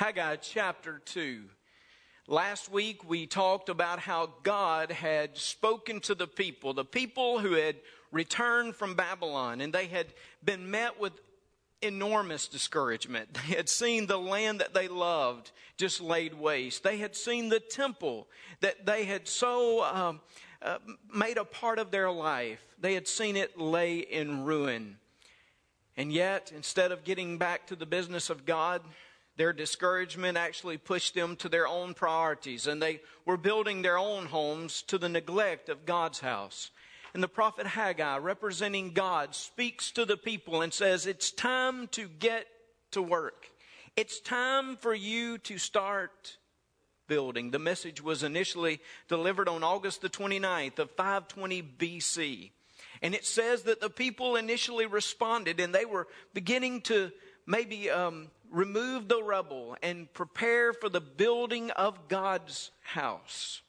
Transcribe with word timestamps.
Haggai 0.00 0.36
chapter 0.36 1.02
2. 1.04 1.42
Last 2.26 2.72
week 2.72 3.06
we 3.06 3.26
talked 3.26 3.68
about 3.68 3.98
how 3.98 4.32
God 4.42 4.90
had 4.90 5.36
spoken 5.36 6.00
to 6.00 6.14
the 6.14 6.26
people, 6.26 6.72
the 6.72 6.86
people 6.86 7.38
who 7.38 7.52
had 7.52 7.76
returned 8.10 8.76
from 8.76 8.94
Babylon, 8.94 9.60
and 9.60 9.74
they 9.74 9.88
had 9.88 10.06
been 10.42 10.70
met 10.70 10.98
with 10.98 11.12
enormous 11.82 12.48
discouragement. 12.48 13.28
They 13.34 13.54
had 13.54 13.68
seen 13.68 14.06
the 14.06 14.16
land 14.16 14.60
that 14.60 14.72
they 14.72 14.88
loved 14.88 15.50
just 15.76 16.00
laid 16.00 16.32
waste. 16.32 16.82
They 16.82 16.96
had 16.96 17.14
seen 17.14 17.50
the 17.50 17.60
temple 17.60 18.26
that 18.60 18.86
they 18.86 19.04
had 19.04 19.28
so 19.28 19.84
um, 19.84 20.22
uh, 20.62 20.78
made 21.14 21.36
a 21.36 21.44
part 21.44 21.78
of 21.78 21.90
their 21.90 22.10
life. 22.10 22.64
They 22.80 22.94
had 22.94 23.06
seen 23.06 23.36
it 23.36 23.60
lay 23.60 23.98
in 23.98 24.44
ruin. 24.44 24.96
And 25.94 26.10
yet, 26.10 26.52
instead 26.56 26.90
of 26.90 27.04
getting 27.04 27.36
back 27.36 27.66
to 27.66 27.76
the 27.76 27.84
business 27.84 28.30
of 28.30 28.46
God, 28.46 28.80
their 29.40 29.54
discouragement 29.54 30.36
actually 30.36 30.76
pushed 30.76 31.14
them 31.14 31.34
to 31.34 31.48
their 31.48 31.66
own 31.66 31.94
priorities, 31.94 32.66
and 32.66 32.82
they 32.82 33.00
were 33.24 33.38
building 33.38 33.80
their 33.80 33.96
own 33.96 34.26
homes 34.26 34.82
to 34.82 34.98
the 34.98 35.08
neglect 35.08 35.70
of 35.70 35.86
God's 35.86 36.20
house. 36.20 36.70
And 37.14 37.22
the 37.22 37.28
prophet 37.28 37.66
Haggai, 37.66 38.18
representing 38.18 38.92
God, 38.92 39.34
speaks 39.34 39.92
to 39.92 40.04
the 40.04 40.18
people 40.18 40.60
and 40.60 40.74
says, 40.74 41.06
It's 41.06 41.30
time 41.30 41.88
to 41.92 42.06
get 42.06 42.48
to 42.90 43.00
work. 43.00 43.46
It's 43.96 44.20
time 44.20 44.76
for 44.76 44.92
you 44.92 45.38
to 45.38 45.56
start 45.56 46.36
building. 47.08 47.50
The 47.50 47.58
message 47.58 48.02
was 48.02 48.22
initially 48.22 48.78
delivered 49.08 49.48
on 49.48 49.64
August 49.64 50.02
the 50.02 50.10
29th 50.10 50.78
of 50.78 50.90
520 50.90 51.62
BC. 51.78 52.50
And 53.00 53.14
it 53.14 53.24
says 53.24 53.62
that 53.62 53.80
the 53.80 53.88
people 53.88 54.36
initially 54.36 54.84
responded 54.84 55.60
and 55.60 55.74
they 55.74 55.86
were 55.86 56.08
beginning 56.34 56.82
to 56.82 57.10
maybe 57.50 57.90
um, 57.90 58.28
remove 58.50 59.08
the 59.08 59.22
rubble 59.22 59.76
and 59.82 60.12
prepare 60.14 60.72
for 60.72 60.88
the 60.88 61.00
building 61.00 61.70
of 61.72 62.08
God's 62.08 62.70
house. 62.82 63.60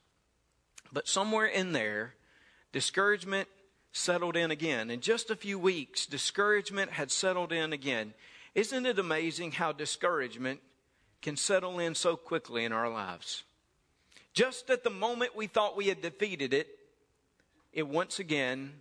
But 0.94 1.08
somewhere 1.08 1.48
in 1.48 1.72
there, 1.72 2.14
discouragement 2.72 3.48
settled 3.92 4.38
in 4.38 4.52
again. 4.52 4.92
In 4.92 5.02
just 5.02 5.32
a 5.32 5.36
few 5.36 5.58
weeks, 5.58 6.06
discouragement 6.06 6.92
had 6.92 7.12
settled 7.12 7.52
in 7.52 7.74
again. 7.74 8.14
Isn't 8.54 8.86
it 8.86 9.00
amazing 9.00 9.54
how 9.54 9.72
discouragement 9.72 10.59
can 11.22 11.36
settle 11.36 11.80
in 11.80 11.96
so 11.96 12.16
quickly 12.16 12.66
in 12.66 12.72
our 12.72 12.90
lives? 12.90 13.44
Just 14.34 14.70
at 14.70 14.84
the 14.84 14.90
moment 14.90 15.36
we 15.36 15.48
thought 15.48 15.76
we 15.76 15.88
had 15.88 16.02
defeated 16.02 16.54
it, 16.54 16.68
it 17.74 17.88
once 17.88 18.20
again 18.20 18.74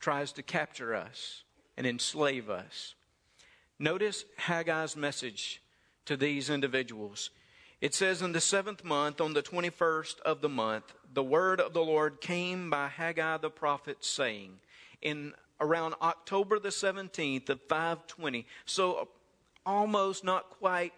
tries 0.00 0.32
to 0.32 0.42
capture 0.42 0.94
us 0.94 1.42
and 1.76 1.86
enslave 1.86 2.48
us. 2.48 2.94
Notice 3.82 4.26
Haggai's 4.36 4.96
message 4.96 5.60
to 6.04 6.16
these 6.16 6.48
individuals. 6.48 7.30
It 7.80 7.96
says, 7.96 8.22
In 8.22 8.30
the 8.30 8.40
seventh 8.40 8.84
month, 8.84 9.20
on 9.20 9.32
the 9.32 9.42
21st 9.42 10.20
of 10.20 10.40
the 10.40 10.48
month, 10.48 10.94
the 11.12 11.24
word 11.24 11.60
of 11.60 11.72
the 11.72 11.82
Lord 11.82 12.20
came 12.20 12.70
by 12.70 12.86
Haggai 12.86 13.38
the 13.38 13.50
prophet, 13.50 14.04
saying, 14.04 14.60
In 15.00 15.32
around 15.60 15.96
October 16.00 16.60
the 16.60 16.68
17th 16.68 17.48
of 17.48 17.60
520, 17.62 18.46
so 18.66 19.08
almost 19.66 20.22
not 20.22 20.48
quite 20.48 20.92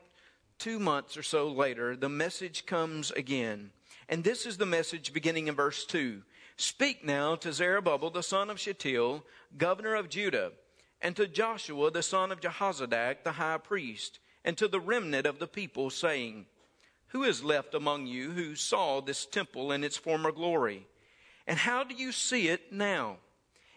two 0.58 0.78
months 0.78 1.16
or 1.16 1.22
so 1.22 1.48
later, 1.48 1.96
the 1.96 2.10
message 2.10 2.66
comes 2.66 3.10
again. 3.12 3.70
And 4.10 4.22
this 4.22 4.44
is 4.44 4.58
the 4.58 4.66
message 4.66 5.14
beginning 5.14 5.48
in 5.48 5.54
verse 5.54 5.86
2. 5.86 6.20
Speak 6.58 7.02
now 7.02 7.34
to 7.36 7.50
Zerubbabel 7.50 8.10
the 8.10 8.22
son 8.22 8.50
of 8.50 8.60
Shealtiel, 8.60 9.24
governor 9.56 9.94
of 9.94 10.10
Judah 10.10 10.52
and 11.00 11.14
to 11.16 11.26
Joshua 11.26 11.90
the 11.90 12.02
son 12.02 12.32
of 12.32 12.40
Jehozadak 12.40 13.24
the 13.24 13.32
high 13.32 13.58
priest, 13.58 14.18
and 14.44 14.56
to 14.58 14.68
the 14.68 14.80
remnant 14.80 15.26
of 15.26 15.38
the 15.38 15.46
people, 15.46 15.90
saying, 15.90 16.46
Who 17.08 17.22
is 17.24 17.44
left 17.44 17.74
among 17.74 18.06
you 18.06 18.30
who 18.30 18.54
saw 18.54 19.00
this 19.00 19.26
temple 19.26 19.72
in 19.72 19.84
its 19.84 19.96
former 19.96 20.32
glory? 20.32 20.86
And 21.46 21.58
how 21.58 21.84
do 21.84 21.94
you 21.94 22.12
see 22.12 22.48
it 22.48 22.72
now? 22.72 23.18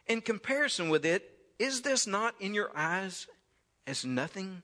In 0.08 0.22
comparison 0.22 0.90
with 0.90 1.06
it, 1.06 1.30
is 1.60 1.82
this 1.82 2.08
not 2.08 2.36
in 2.40 2.54
your 2.54 2.72
eyes 2.76 3.28
as 3.86 4.06
nothing? 4.06 4.64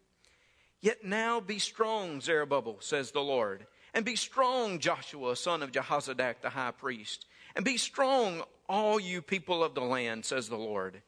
Yet 0.81 1.03
now 1.03 1.39
be 1.39 1.59
strong, 1.59 2.21
Zerubbabel, 2.21 2.77
says 2.79 3.11
the 3.11 3.21
Lord, 3.21 3.65
and 3.93 4.03
be 4.03 4.15
strong, 4.15 4.79
Joshua, 4.79 5.35
son 5.35 5.63
of 5.63 5.71
Jehozadak 5.71 6.41
the 6.41 6.49
high 6.49 6.71
priest, 6.71 7.25
and 7.55 7.63
be 7.63 7.77
strong, 7.77 8.43
all 8.67 8.99
you 8.99 9.21
people 9.21 9.63
of 9.63 9.75
the 9.75 9.81
land, 9.81 10.25
says 10.25 10.49
the 10.49 10.57
Lord, 10.57 11.01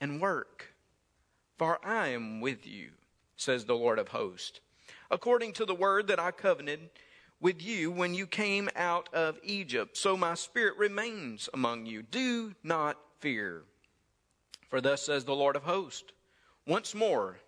and 0.00 0.20
work 0.20 0.74
for 1.56 1.78
I 1.84 2.08
am 2.08 2.40
with 2.40 2.66
you, 2.66 2.90
says 3.36 3.64
the 3.64 3.76
Lord 3.76 3.98
of 3.98 4.08
hosts, 4.08 4.60
according 5.10 5.52
to 5.54 5.64
the 5.64 5.74
word 5.74 6.08
that 6.08 6.20
I 6.20 6.30
covenanted 6.30 6.90
with 7.40 7.62
you 7.62 7.90
when 7.90 8.14
you 8.14 8.26
came 8.26 8.68
out 8.76 9.08
of 9.12 9.38
Egypt. 9.42 9.96
So 9.96 10.16
my 10.16 10.34
spirit 10.34 10.76
remains 10.78 11.48
among 11.52 11.86
you. 11.86 12.02
Do 12.02 12.54
not 12.62 12.98
fear. 13.20 13.62
For 14.68 14.80
thus 14.80 15.06
says 15.06 15.24
the 15.24 15.34
Lord 15.34 15.56
of 15.56 15.62
hosts, 15.62 16.12
once 16.66 16.94
more, 16.94 17.38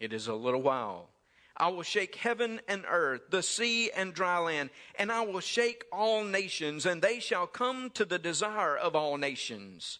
it 0.00 0.12
is 0.12 0.28
a 0.28 0.34
little 0.34 0.62
while. 0.62 1.10
I 1.56 1.68
will 1.68 1.82
shake 1.82 2.14
heaven 2.14 2.60
and 2.68 2.84
earth, 2.88 3.22
the 3.30 3.42
sea 3.42 3.90
and 3.90 4.14
dry 4.14 4.38
land, 4.38 4.70
and 4.96 5.10
I 5.10 5.22
will 5.22 5.40
shake 5.40 5.84
all 5.92 6.22
nations, 6.22 6.86
and 6.86 7.02
they 7.02 7.18
shall 7.18 7.48
come 7.48 7.90
to 7.90 8.04
the 8.04 8.18
desire 8.18 8.76
of 8.76 8.94
all 8.94 9.16
nations. 9.16 9.98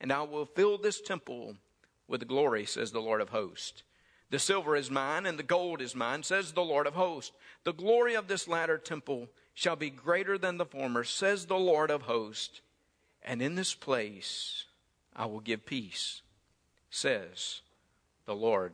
And 0.00 0.12
I 0.12 0.22
will 0.22 0.44
fill 0.44 0.76
this 0.76 1.00
temple 1.00 1.56
with 2.08 2.26
glory, 2.26 2.64
says 2.64 2.90
the 2.90 3.00
Lord 3.00 3.20
of 3.20 3.28
hosts. 3.28 3.82
The 4.30 4.38
silver 4.38 4.76
is 4.76 4.90
mine 4.90 5.26
and 5.26 5.38
the 5.38 5.44
gold 5.44 5.80
is 5.80 5.94
mine, 5.94 6.22
says 6.22 6.52
the 6.52 6.62
Lord 6.62 6.86
of 6.86 6.94
hosts. 6.94 7.32
The 7.64 7.72
glory 7.72 8.14
of 8.14 8.28
this 8.28 8.48
latter 8.48 8.78
temple 8.78 9.28
shall 9.54 9.76
be 9.76 9.90
greater 9.90 10.36
than 10.36 10.56
the 10.56 10.66
former, 10.66 11.04
says 11.04 11.46
the 11.46 11.58
Lord 11.58 11.90
of 11.90 12.02
hosts. 12.02 12.60
And 13.22 13.40
in 13.40 13.54
this 13.54 13.74
place 13.74 14.64
I 15.14 15.26
will 15.26 15.40
give 15.40 15.66
peace, 15.66 16.22
says 16.90 17.62
the 18.26 18.34
Lord 18.36 18.72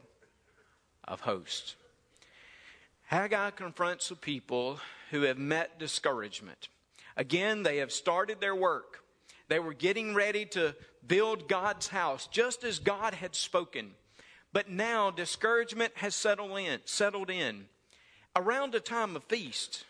of 1.04 1.20
hosts. 1.20 1.76
Haggai 3.06 3.50
confronts 3.50 4.08
the 4.08 4.16
people 4.16 4.80
who 5.10 5.22
have 5.22 5.38
met 5.38 5.78
discouragement. 5.78 6.68
Again, 7.16 7.62
they 7.62 7.76
have 7.76 7.92
started 7.92 8.40
their 8.40 8.54
work. 8.54 9.04
They 9.48 9.60
were 9.60 9.74
getting 9.74 10.14
ready 10.14 10.46
to 10.46 10.74
build 11.06 11.48
God's 11.48 11.88
house, 11.88 12.26
just 12.26 12.64
as 12.64 12.78
God 12.78 13.14
had 13.14 13.34
spoken. 13.34 13.92
But 14.52 14.70
now 14.70 15.10
discouragement 15.10 15.92
has 15.96 16.14
settled 16.14 16.56
in, 16.58 16.80
settled 16.84 17.30
in. 17.30 17.66
Around 18.36 18.74
a 18.74 18.80
time 18.80 19.16
of 19.16 19.24
feast, 19.24 19.84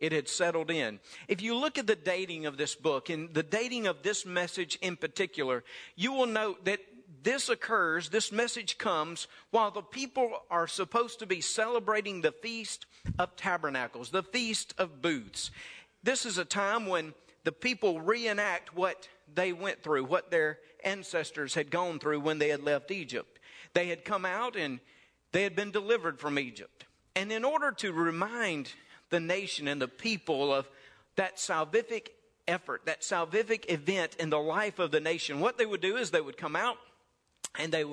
it 0.00 0.12
had 0.12 0.28
settled 0.28 0.70
in. 0.70 1.00
If 1.26 1.42
you 1.42 1.54
look 1.54 1.78
at 1.78 1.86
the 1.86 1.96
dating 1.96 2.46
of 2.46 2.56
this 2.56 2.74
book 2.74 3.10
and 3.10 3.32
the 3.32 3.42
dating 3.42 3.86
of 3.86 4.02
this 4.02 4.24
message 4.24 4.78
in 4.80 4.96
particular, 4.96 5.64
you 5.96 6.12
will 6.12 6.26
note 6.26 6.64
that 6.64 6.80
this 7.22 7.48
occurs, 7.48 8.10
this 8.10 8.30
message 8.30 8.78
comes 8.78 9.26
while 9.50 9.70
the 9.70 9.82
people 9.82 10.30
are 10.50 10.66
supposed 10.66 11.18
to 11.18 11.26
be 11.26 11.40
celebrating 11.40 12.20
the 12.20 12.32
Feast 12.32 12.86
of 13.18 13.34
Tabernacles, 13.36 14.10
the 14.10 14.22
Feast 14.22 14.74
of 14.78 15.02
Booths. 15.02 15.50
This 16.02 16.26
is 16.26 16.38
a 16.38 16.44
time 16.44 16.86
when 16.86 17.14
the 17.44 17.52
people 17.52 18.00
reenact 18.00 18.74
what 18.74 19.08
they 19.34 19.52
went 19.52 19.82
through, 19.82 20.04
what 20.04 20.30
their 20.30 20.58
ancestors 20.84 21.54
had 21.54 21.70
gone 21.70 21.98
through 21.98 22.20
when 22.20 22.38
they 22.38 22.48
had 22.48 22.62
left 22.62 22.90
Egypt. 22.90 23.38
They 23.74 23.88
had 23.88 24.04
come 24.04 24.24
out 24.24 24.56
and 24.56 24.80
they 25.32 25.42
had 25.42 25.56
been 25.56 25.70
delivered 25.70 26.18
from 26.18 26.38
Egypt. 26.38 26.86
And 27.14 27.32
in 27.32 27.44
order 27.44 27.72
to 27.72 27.92
remind 27.92 28.72
the 29.10 29.20
nation 29.20 29.68
and 29.68 29.80
the 29.80 29.88
people 29.88 30.52
of 30.52 30.68
that 31.16 31.36
salvific 31.36 32.08
effort, 32.46 32.82
that 32.86 33.02
salvific 33.02 33.70
event 33.70 34.16
in 34.18 34.30
the 34.30 34.38
life 34.38 34.78
of 34.78 34.90
the 34.90 35.00
nation, 35.00 35.40
what 35.40 35.58
they 35.58 35.66
would 35.66 35.80
do 35.80 35.96
is 35.96 36.10
they 36.10 36.20
would 36.20 36.36
come 36.36 36.56
out 36.56 36.76
and 37.58 37.72
they 37.72 37.84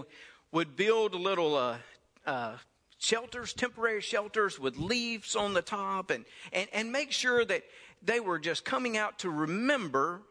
would 0.51 0.75
build 0.75 1.15
little 1.15 1.55
uh, 1.55 1.77
uh, 2.25 2.53
shelters, 2.97 3.53
temporary 3.53 4.01
shelters 4.01 4.59
with 4.59 4.77
leaves 4.77 5.35
on 5.35 5.53
the 5.53 5.61
top, 5.61 6.11
and, 6.11 6.25
and, 6.53 6.67
and 6.73 6.91
make 6.91 7.11
sure 7.11 7.43
that 7.45 7.63
they 8.01 8.19
were 8.19 8.39
just 8.39 8.63
coming 8.63 8.97
out 8.97 9.19
to 9.19 9.29
remember 9.29 10.21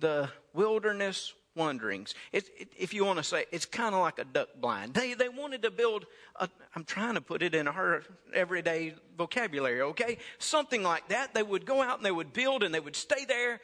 the 0.00 0.28
wilderness 0.52 1.32
wanderings. 1.56 2.14
It, 2.32 2.48
it, 2.58 2.68
if 2.78 2.94
you 2.94 3.04
want 3.04 3.18
to 3.18 3.24
say, 3.24 3.46
it's 3.50 3.64
kind 3.64 3.94
of 3.94 4.02
like 4.02 4.18
a 4.18 4.24
duck 4.24 4.48
blind. 4.60 4.94
They, 4.94 5.14
they 5.14 5.28
wanted 5.28 5.62
to 5.62 5.70
build, 5.70 6.04
i 6.38 6.48
am 6.76 6.84
trying 6.84 7.14
to 7.14 7.20
put 7.20 7.42
it 7.42 7.54
in 7.54 7.66
her 7.66 8.02
everyday 8.34 8.94
vocabulary, 9.16 9.80
okay? 9.80 10.18
Something 10.38 10.82
like 10.82 11.08
that. 11.08 11.34
They 11.34 11.42
would 11.42 11.64
go 11.64 11.82
out 11.82 11.96
and 11.96 12.06
they 12.06 12.12
would 12.12 12.32
build 12.32 12.62
and 12.62 12.74
they 12.74 12.80
would 12.80 12.96
stay 12.96 13.24
there 13.24 13.60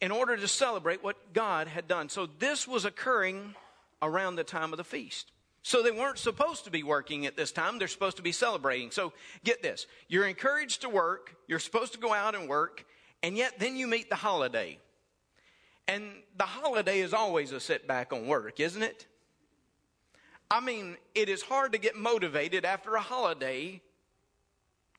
in 0.00 0.10
order 0.10 0.36
to 0.36 0.48
celebrate 0.48 1.02
what 1.02 1.32
God 1.32 1.66
had 1.66 1.88
done. 1.88 2.08
So 2.08 2.26
this 2.38 2.68
was 2.68 2.84
occurring 2.84 3.54
around 4.02 4.36
the 4.36 4.44
time 4.44 4.72
of 4.72 4.76
the 4.76 4.84
feast. 4.84 5.32
So 5.62 5.82
they 5.82 5.90
weren't 5.90 6.18
supposed 6.18 6.64
to 6.64 6.70
be 6.70 6.82
working 6.82 7.26
at 7.26 7.36
this 7.36 7.52
time. 7.52 7.78
They're 7.78 7.88
supposed 7.88 8.16
to 8.16 8.22
be 8.22 8.32
celebrating. 8.32 8.90
So 8.90 9.12
get 9.44 9.62
this. 9.62 9.86
You're 10.08 10.26
encouraged 10.26 10.82
to 10.82 10.88
work. 10.88 11.36
You're 11.48 11.58
supposed 11.58 11.92
to 11.92 11.98
go 11.98 12.14
out 12.14 12.34
and 12.34 12.48
work. 12.48 12.86
And 13.22 13.36
yet 13.36 13.58
then 13.58 13.76
you 13.76 13.86
meet 13.86 14.08
the 14.08 14.16
holiday. 14.16 14.78
And 15.90 16.12
the 16.36 16.44
holiday 16.44 17.00
is 17.00 17.12
always 17.12 17.50
a 17.50 17.58
setback 17.58 18.12
on 18.12 18.28
work, 18.28 18.60
isn't 18.60 18.82
it? 18.82 19.08
I 20.48 20.60
mean, 20.60 20.96
it 21.16 21.28
is 21.28 21.42
hard 21.42 21.72
to 21.72 21.78
get 21.78 21.96
motivated 21.96 22.64
after 22.64 22.94
a 22.94 23.00
holiday 23.00 23.82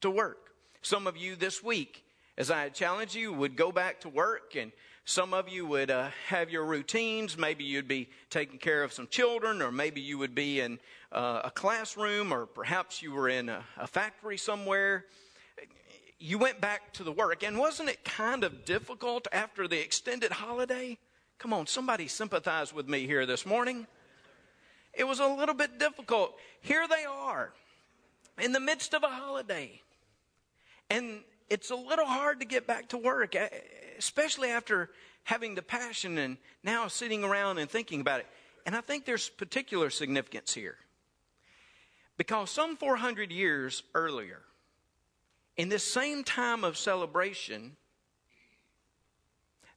to 0.02 0.12
work. 0.12 0.50
Some 0.82 1.08
of 1.08 1.16
you 1.16 1.38
this 1.38 1.64
week, 1.64 2.04
as 2.38 2.52
I 2.52 2.68
challenge 2.68 3.16
you, 3.16 3.32
would 3.32 3.56
go 3.56 3.72
back 3.72 4.02
to 4.02 4.10
work 4.10 4.58
and 4.58 4.74
some 5.06 5.34
of 5.34 5.48
you 5.48 5.66
would 5.66 5.92
uh, 5.92 6.10
have 6.28 6.50
your 6.50 6.66
routines. 6.66 7.38
Maybe 7.38 7.64
you'd 7.64 7.88
be 7.88 8.10
taking 8.30 8.60
care 8.60 8.84
of 8.84 8.92
some 8.92 9.08
children, 9.08 9.62
or 9.62 9.72
maybe 9.72 10.02
you 10.02 10.18
would 10.18 10.36
be 10.36 10.60
in 10.60 10.78
uh, 11.14 11.42
a 11.46 11.52
classroom, 11.52 12.34
or 12.34 12.46
perhaps 12.46 13.02
you 13.02 13.14
were 13.14 13.30
in 13.30 13.48
a, 13.48 13.64
a 13.78 13.88
factory 13.88 14.38
somewhere. 14.38 15.06
You 16.22 16.38
went 16.38 16.62
back 16.62 16.94
to 16.94 17.04
the 17.04 17.12
work. 17.12 17.42
And 17.44 17.58
wasn't 17.58 17.90
it 17.90 18.06
kind 18.06 18.44
of 18.44 18.64
difficult 18.64 19.28
after 19.32 19.68
the 19.68 19.82
extended 19.82 20.32
holiday? 20.32 21.00
Come 21.40 21.52
on, 21.52 21.66
somebody 21.66 22.08
sympathize 22.08 22.72
with 22.72 22.88
me 22.88 23.08
here 23.08 23.26
this 23.26 23.44
morning. 23.44 23.88
It 24.94 25.06
was 25.06 25.20
a 25.20 25.26
little 25.26 25.56
bit 25.56 25.80
difficult. 25.80 26.38
Here 26.62 26.88
they 26.88 27.06
are 27.06 27.52
in 28.40 28.52
the 28.52 28.60
midst 28.60 28.94
of 28.94 29.04
a 29.04 29.10
holiday. 29.10 29.82
And 30.92 31.22
it's 31.50 31.72
a 31.72 31.76
little 31.76 32.06
hard 32.06 32.40
to 32.42 32.46
get 32.46 32.68
back 32.68 32.90
to 32.90 32.98
work 32.98 33.36
especially 33.98 34.50
after 34.50 34.90
having 35.24 35.56
the 35.56 35.62
passion 35.62 36.18
and 36.18 36.38
now 36.64 36.88
sitting 36.88 37.24
around 37.24 37.58
and 37.58 37.70
thinking 37.70 38.02
about 38.02 38.20
it. 38.20 38.28
And 38.66 38.76
I 38.76 38.82
think 38.82 39.06
there's 39.06 39.30
particular 39.30 39.90
significance 39.90 40.54
here. 40.54 40.78
Because 42.18 42.52
some 42.52 42.78
400 42.78 43.32
years 43.32 43.84
earlier, 43.96 44.42
in 45.62 45.70
this 45.70 45.84
same 45.84 46.24
time 46.24 46.64
of 46.64 46.76
celebration, 46.76 47.78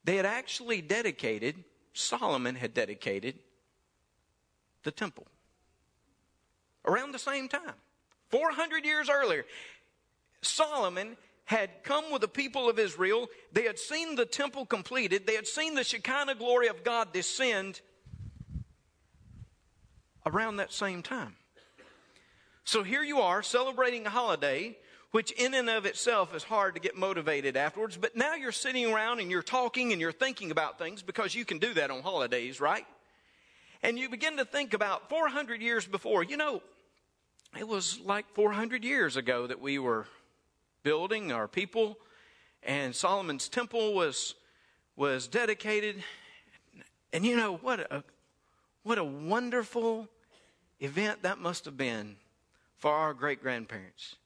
they 0.02 0.16
had 0.16 0.25
actually 0.25 0.81
dedicated, 0.81 1.62
Solomon 1.92 2.54
had 2.54 2.72
dedicated 2.72 3.38
the 4.82 4.90
temple. 4.90 5.26
Around 6.86 7.12
the 7.12 7.19
same 7.19 7.50
time, 7.50 7.75
400 8.31 8.86
years 8.86 9.10
earlier, 9.10 9.44
Solomon 10.40 11.19
had 11.44 11.69
come 11.82 12.10
with 12.10 12.22
the 12.22 12.28
people 12.28 12.70
of 12.70 12.78
Israel. 12.78 13.28
They 13.52 13.64
had 13.64 13.78
seen 13.78 14.16
the 14.16 14.25
temple 14.25 14.64
completed. 14.64 15.26
They 15.26 15.34
had 15.34 15.46
seen 15.46 15.75
the 15.75 15.84
Shekinah 15.84 16.37
glory 16.37 16.69
of 16.69 16.82
God 16.82 17.12
descend 17.12 17.82
around 20.25 20.56
that 20.56 20.72
same 20.72 21.02
time. 21.02 21.37
So 22.64 22.82
here 22.82 23.02
you 23.02 23.20
are 23.20 23.42
celebrating 23.42 24.06
a 24.06 24.10
holiday, 24.10 24.78
which 25.14 25.31
in 25.31 25.55
and 25.55 25.70
of 25.70 25.87
itself 25.87 26.34
is 26.34 26.43
hard 26.43 26.75
to 26.75 26.81
get 26.81 26.96
motivated 26.96 27.56
afterwards. 27.56 27.96
But 27.96 28.16
now 28.16 28.34
you're 28.34 28.50
sitting 28.50 28.93
around 28.93 29.20
and 29.20 29.31
you're 29.31 29.44
talking 29.44 29.93
and 29.93 30.00
you're 30.00 30.11
thinking 30.11 30.50
about 30.50 30.76
things 30.76 31.02
because 31.02 31.37
you 31.37 31.44
can 31.44 31.58
do 31.61 31.72
that 31.75 31.93
on 31.93 32.02
holidays, 32.02 32.61
right? 32.61 32.84
And 33.81 33.96
you 33.96 34.08
begin 34.08 34.38
to 34.38 34.44
think 34.44 34.75
about 34.75 35.08
400 35.08 35.62
years 35.62 35.87
before. 35.87 36.25
You 36.25 36.37
know, 36.37 36.62
it 37.56 37.69
was 37.69 38.00
like 38.00 38.26
400 38.34 38.82
years 38.82 39.16
ago 39.16 39.46
that 39.46 39.61
we 39.61 39.78
were 39.78 40.08
building, 40.82 41.31
our 41.31 41.46
people, 41.46 41.96
and 42.64 42.93
Solomon's 42.93 43.49
temple 43.49 43.94
was 43.94 44.34
was 44.96 45.28
dedicated. 45.28 46.02
And 47.12 47.25
you 47.25 47.37
know 47.37 47.55
what 47.58 47.78
a 47.78 48.02
what 48.82 48.99
a 48.99 49.05
wonderful 49.05 50.08
event 50.81 51.22
that 51.22 51.38
must 51.38 51.66
have 51.66 51.76
been 51.76 52.16
for 52.78 52.90
our 52.90 53.14
great 53.14 53.40
grandparents. 53.40 54.16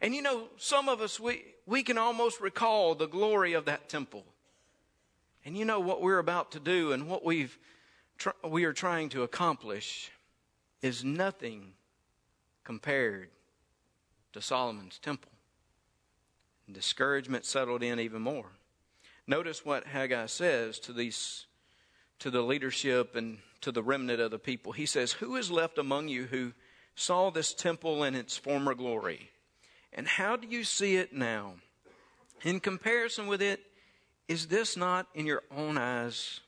And 0.00 0.14
you 0.14 0.22
know, 0.22 0.48
some 0.56 0.88
of 0.88 1.00
us 1.00 1.18
we 1.18 1.44
we 1.66 1.82
can 1.82 1.98
almost 1.98 2.40
recall 2.40 2.94
the 2.94 3.06
glory 3.06 3.52
of 3.52 3.66
that 3.66 3.88
temple. 3.88 4.24
And 5.44 5.56
you 5.56 5.64
know 5.64 5.80
what 5.80 6.02
we're 6.02 6.18
about 6.18 6.52
to 6.52 6.60
do 6.60 6.92
and 6.92 7.08
what 7.08 7.24
we've 7.24 7.58
tr- 8.18 8.30
we 8.46 8.64
are 8.64 8.72
trying 8.72 9.08
to 9.10 9.22
accomplish 9.22 10.10
is 10.82 11.04
nothing 11.04 11.72
compared 12.64 13.30
to 14.32 14.42
Solomon's 14.42 14.98
temple. 14.98 15.32
Discouragement 16.70 17.44
settled 17.44 17.82
in 17.82 17.98
even 17.98 18.20
more. 18.20 18.50
Notice 19.26 19.64
what 19.64 19.86
Haggai 19.86 20.26
says 20.26 20.78
to 20.80 20.92
these 20.92 21.46
to 22.18 22.30
the 22.30 22.42
leadership 22.42 23.14
and 23.14 23.38
to 23.60 23.72
the 23.72 23.82
remnant 23.82 24.20
of 24.20 24.30
the 24.30 24.38
people. 24.38 24.72
He 24.72 24.86
says, 24.86 25.12
Who 25.12 25.36
is 25.36 25.50
left 25.50 25.78
among 25.78 26.08
you 26.08 26.24
who 26.26 26.52
saw 26.94 27.30
this 27.30 27.54
temple 27.54 28.02
in 28.04 28.14
its 28.14 28.36
former 28.36 28.74
glory? 28.74 29.30
And 29.92 30.06
how 30.06 30.36
do 30.36 30.46
you 30.46 30.64
see 30.64 30.96
it 30.96 31.12
now? 31.12 31.54
In 32.42 32.60
comparison 32.60 33.26
with 33.26 33.42
it, 33.42 33.60
is 34.28 34.46
this 34.46 34.76
not 34.76 35.06
in 35.14 35.26
your 35.26 35.42
own 35.54 35.78
eyes 35.78 36.40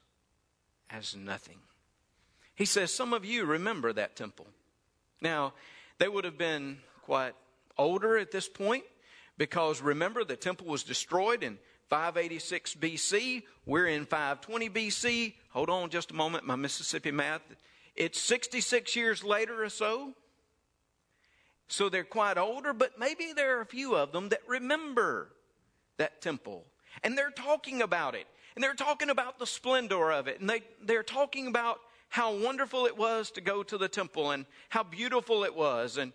as 0.91 1.17
nothing? 1.17 1.59
He 2.55 2.65
says, 2.65 2.93
Some 2.93 3.13
of 3.13 3.25
you 3.25 3.45
remember 3.45 3.93
that 3.93 4.17
temple. 4.17 4.47
Now, 5.21 5.55
they 5.99 6.09
would 6.09 6.25
have 6.25 6.39
been 6.39 6.79
quite 7.03 7.35
older 7.77 8.17
at 8.17 8.31
this 8.31 8.49
point. 8.49 8.85
Because 9.41 9.81
remember, 9.81 10.23
the 10.23 10.37
temple 10.37 10.67
was 10.67 10.83
destroyed 10.83 11.43
in 11.43 11.57
586 11.89 12.75
BC. 12.75 13.43
We're 13.65 13.87
in 13.87 14.05
520 14.05 14.69
BC. 14.69 15.35
Hold 15.53 15.71
on 15.71 15.89
just 15.89 16.11
a 16.11 16.15
moment, 16.15 16.45
my 16.45 16.57
Mississippi 16.57 17.11
math. 17.11 17.41
It's 17.97 18.21
66 18.21 18.95
years 18.95 19.25
later 19.25 19.65
or 19.65 19.71
so. 19.71 20.13
So 21.71 21.89
they're 21.89 22.03
quite 22.03 22.37
older, 22.37 22.73
but 22.73 22.99
maybe 22.99 23.33
there 23.33 23.59
are 23.59 23.61
a 23.61 23.67
few 23.67 23.95
of 23.95 24.11
them 24.11 24.31
that 24.31 24.41
remember 24.49 25.29
that 25.99 26.21
temple. 26.21 26.65
And 27.05 27.17
they're 27.17 27.31
talking 27.31 27.81
about 27.81 28.17
it. 28.17 28.27
And 28.57 28.63
they're 28.65 28.75
talking 28.75 29.09
about 29.09 29.39
the 29.39 29.47
splendor 29.47 30.11
of 30.11 30.27
it. 30.27 30.41
And 30.41 30.51
they, 30.51 30.63
they're 30.83 31.05
talking 31.05 31.47
about 31.47 31.79
how 32.09 32.35
wonderful 32.35 32.87
it 32.87 32.99
was 32.99 33.31
to 33.33 33.41
go 33.41 33.63
to 33.63 33.79
the 33.79 33.89
temple 33.89 34.33
and 34.33 34.47
how 34.69 34.83
beautiful 34.83 35.45
it 35.45 35.55
was. 35.55 35.97
And 35.97 36.13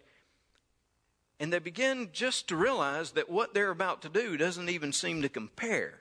and 1.40 1.52
they 1.52 1.60
begin 1.60 2.10
just 2.13 2.48
to 2.50 2.56
realize 2.56 3.12
that 3.12 3.30
what 3.30 3.54
they're 3.54 3.72
about 3.72 4.01
to 4.04 4.10
do 4.10 4.38
doesn't 4.38 4.69
even 4.69 4.94
seem 4.94 5.22
to 5.22 5.30
compare. 5.30 6.00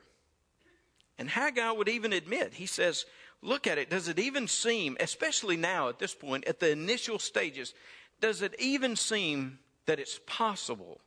And 1.18 1.28
Haggai 1.28 1.72
would 1.72 1.88
even 1.88 2.12
admit, 2.12 2.54
he 2.54 2.66
says, 2.66 3.04
Look 3.42 3.66
at 3.66 3.76
it. 3.76 3.90
Does 3.90 4.08
it 4.08 4.18
even 4.18 4.48
seem, 4.48 4.96
especially 5.00 5.58
now 5.58 5.90
at 5.90 5.98
this 5.98 6.14
point, 6.14 6.46
at 6.46 6.60
the 6.60 6.70
initial 6.70 7.18
stages, 7.18 7.74
does 8.24 8.40
it 8.40 8.54
even 8.58 8.96
seem 8.96 9.58
that 9.84 10.00
it's 10.00 10.18
possible 10.24 10.98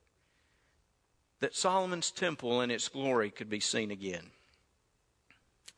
that 1.39 1.55
Solomon's 1.55 2.11
temple 2.11 2.61
and 2.61 2.71
its 2.71 2.89
glory 2.89 3.31
could 3.31 3.49
be 3.49 3.59
seen 3.59 3.89
again? 3.89 4.29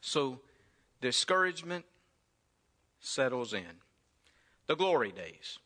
So, 0.01 0.41
discouragement 0.99 1.85
settles 2.99 3.53
in. 3.53 3.79
The 4.67 4.75
glory 4.75 5.13
days. 5.13 5.59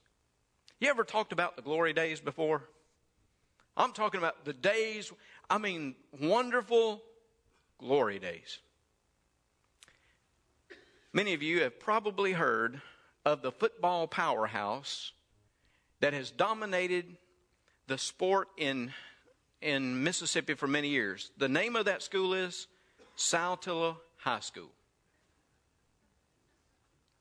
You 0.80 0.90
ever 0.90 1.04
talked 1.04 1.34
about 1.34 1.56
the 1.56 1.64
glory 1.64 1.92
days 1.92 2.20
before? 2.20 2.70
I'm 3.76 3.94
talking 3.94 4.20
about 4.20 4.46
the 4.46 4.54
days, 4.54 5.12
I 5.50 5.58
mean, 5.58 5.96
wonderful 6.22 7.02
glory 7.80 8.20
days. 8.20 8.60
Many 11.14 11.34
of 11.34 11.42
you 11.42 11.64
have 11.64 11.80
probably 11.80 12.34
heard 12.34 12.80
of 13.26 13.42
the 13.42 13.52
football 13.52 14.08
powerhouse 14.08 15.14
that 16.04 16.12
has 16.12 16.32
dominated 16.32 17.06
the 17.88 17.98
sport 17.98 18.50
in, 18.58 18.92
in 19.62 20.04
Mississippi 20.04 20.54
for 20.54 20.68
many 20.68 20.90
years. 20.90 21.32
The 21.38 21.48
name 21.48 21.78
of 21.78 21.86
that 21.86 22.04
school 22.04 22.34
is 22.34 22.68
Saltillo 23.18 23.96
High 24.18 24.42
School. 24.42 24.68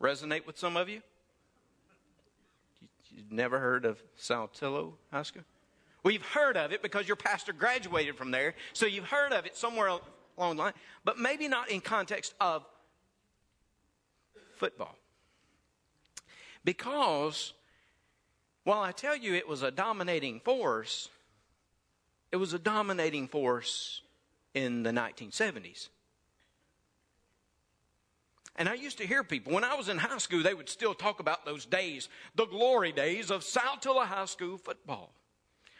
Resonate 0.02 0.48
with 0.48 0.58
some 0.58 0.76
of 0.76 0.88
you? 0.88 1.00
You've 3.10 3.30
never 3.30 3.60
heard 3.60 3.84
of 3.84 4.02
Saltillo 4.18 4.94
High 5.12 5.22
School? 5.22 5.44
Well, 6.02 6.12
you've 6.12 6.26
heard 6.26 6.56
of 6.56 6.72
it 6.72 6.82
because 6.82 7.06
your 7.06 7.14
pastor 7.14 7.52
graduated 7.52 8.16
from 8.16 8.32
there, 8.32 8.56
so 8.72 8.86
you've 8.86 9.04
heard 9.04 9.32
of 9.32 9.46
it 9.46 9.56
somewhere 9.56 9.96
along 10.36 10.56
the 10.56 10.62
line, 10.64 10.72
but 11.04 11.20
maybe 11.20 11.46
not 11.46 11.70
in 11.70 11.80
context 11.80 12.34
of 12.40 12.66
football. 14.56 14.96
Because 16.64 17.52
while 18.64 18.80
I 18.80 18.92
tell 18.92 19.16
you 19.16 19.34
it 19.34 19.48
was 19.48 19.62
a 19.62 19.70
dominating 19.70 20.40
force, 20.40 21.08
it 22.30 22.36
was 22.36 22.52
a 22.54 22.58
dominating 22.58 23.28
force 23.28 24.02
in 24.54 24.82
the 24.82 24.90
1970s. 24.90 25.88
And 28.56 28.68
I 28.68 28.74
used 28.74 28.98
to 28.98 29.06
hear 29.06 29.24
people, 29.24 29.52
when 29.52 29.64
I 29.64 29.74
was 29.74 29.88
in 29.88 29.98
high 29.98 30.18
school, 30.18 30.42
they 30.42 30.54
would 30.54 30.68
still 30.68 30.94
talk 30.94 31.20
about 31.20 31.44
those 31.44 31.64
days, 31.64 32.08
the 32.34 32.46
glory 32.46 32.92
days 32.92 33.30
of 33.30 33.42
Saltillo 33.42 34.04
High 34.04 34.26
School 34.26 34.58
football. 34.58 35.12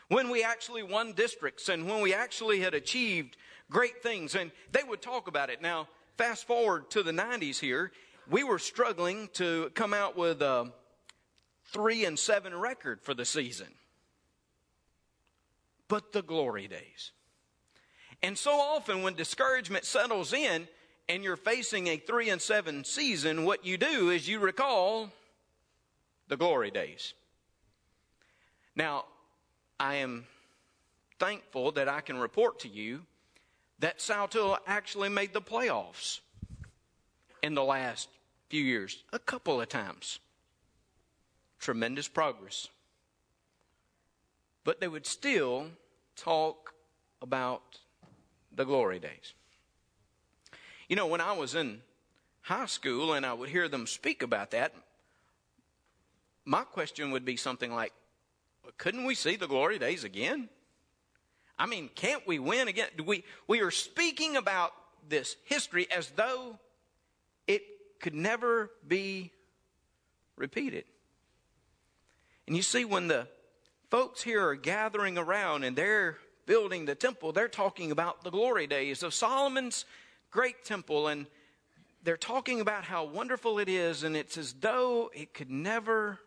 When 0.08 0.30
we 0.30 0.42
actually 0.42 0.82
won 0.82 1.12
districts 1.12 1.68
and 1.68 1.86
when 1.86 2.00
we 2.00 2.14
actually 2.14 2.60
had 2.60 2.74
achieved 2.74 3.36
great 3.70 4.02
things, 4.02 4.34
and 4.34 4.50
they 4.72 4.82
would 4.82 5.00
talk 5.00 5.28
about 5.28 5.50
it. 5.50 5.62
Now, 5.62 5.88
fast 6.16 6.46
forward 6.46 6.90
to 6.90 7.02
the 7.02 7.12
90s 7.12 7.58
here, 7.58 7.92
we 8.28 8.42
were 8.42 8.58
struggling 8.58 9.28
to 9.34 9.70
come 9.74 9.94
out 9.94 10.16
with. 10.16 10.42
Uh, 10.42 10.66
3 11.72 12.04
and 12.04 12.18
7 12.18 12.54
record 12.54 13.00
for 13.02 13.14
the 13.14 13.24
season. 13.24 13.68
But 15.88 16.12
the 16.12 16.22
glory 16.22 16.68
days. 16.68 17.12
And 18.22 18.38
so 18.38 18.52
often 18.52 19.02
when 19.02 19.14
discouragement 19.14 19.84
settles 19.84 20.32
in 20.32 20.68
and 21.08 21.24
you're 21.24 21.36
facing 21.36 21.88
a 21.88 21.96
3 21.96 22.30
and 22.30 22.40
7 22.40 22.84
season, 22.84 23.44
what 23.44 23.64
you 23.64 23.76
do 23.76 24.10
is 24.10 24.28
you 24.28 24.38
recall 24.38 25.10
the 26.28 26.36
glory 26.36 26.70
days. 26.70 27.14
Now, 28.76 29.04
I 29.78 29.96
am 29.96 30.26
thankful 31.18 31.72
that 31.72 31.88
I 31.88 32.00
can 32.00 32.18
report 32.18 32.60
to 32.60 32.68
you 32.68 33.02
that 33.80 33.98
Saltillo 33.98 34.58
actually 34.66 35.08
made 35.08 35.32
the 35.32 35.42
playoffs 35.42 36.20
in 37.42 37.54
the 37.54 37.64
last 37.64 38.08
few 38.48 38.62
years, 38.62 39.02
a 39.12 39.18
couple 39.18 39.60
of 39.60 39.68
times. 39.68 40.20
Tremendous 41.62 42.08
progress. 42.08 42.68
But 44.64 44.80
they 44.80 44.88
would 44.88 45.06
still 45.06 45.66
talk 46.16 46.74
about 47.22 47.78
the 48.52 48.64
glory 48.64 48.98
days. 48.98 49.32
You 50.88 50.96
know, 50.96 51.06
when 51.06 51.20
I 51.20 51.32
was 51.32 51.54
in 51.54 51.80
high 52.40 52.66
school 52.66 53.12
and 53.12 53.24
I 53.24 53.32
would 53.32 53.48
hear 53.48 53.68
them 53.68 53.86
speak 53.86 54.24
about 54.24 54.50
that, 54.50 54.74
my 56.44 56.64
question 56.64 57.12
would 57.12 57.24
be 57.24 57.36
something 57.36 57.72
like, 57.72 57.92
couldn't 58.76 59.04
we 59.04 59.14
see 59.14 59.36
the 59.36 59.46
glory 59.46 59.78
days 59.78 60.02
again? 60.02 60.48
I 61.56 61.66
mean, 61.66 61.90
can't 61.94 62.26
we 62.26 62.40
win 62.40 62.66
again? 62.66 62.88
We, 63.04 63.22
we 63.46 63.60
are 63.60 63.70
speaking 63.70 64.34
about 64.34 64.72
this 65.08 65.36
history 65.44 65.86
as 65.92 66.10
though 66.10 66.58
it 67.46 67.62
could 68.00 68.14
never 68.14 68.72
be 68.88 69.30
repeated. 70.36 70.86
And 72.46 72.56
you 72.56 72.62
see, 72.62 72.84
when 72.84 73.08
the 73.08 73.28
folks 73.90 74.22
here 74.22 74.46
are 74.46 74.54
gathering 74.54 75.18
around 75.18 75.64
and 75.64 75.76
they're 75.76 76.18
building 76.46 76.86
the 76.86 76.94
temple, 76.94 77.32
they're 77.32 77.48
talking 77.48 77.90
about 77.90 78.24
the 78.24 78.30
glory 78.30 78.66
days 78.66 79.02
of 79.02 79.14
Solomon's 79.14 79.84
great 80.30 80.64
temple. 80.64 81.08
And 81.08 81.26
they're 82.02 82.16
talking 82.16 82.60
about 82.60 82.84
how 82.84 83.04
wonderful 83.04 83.58
it 83.58 83.68
is, 83.68 84.02
and 84.02 84.16
it's 84.16 84.36
as 84.36 84.52
though 84.54 85.10
it 85.14 85.34
could 85.34 85.50
never 85.50 86.18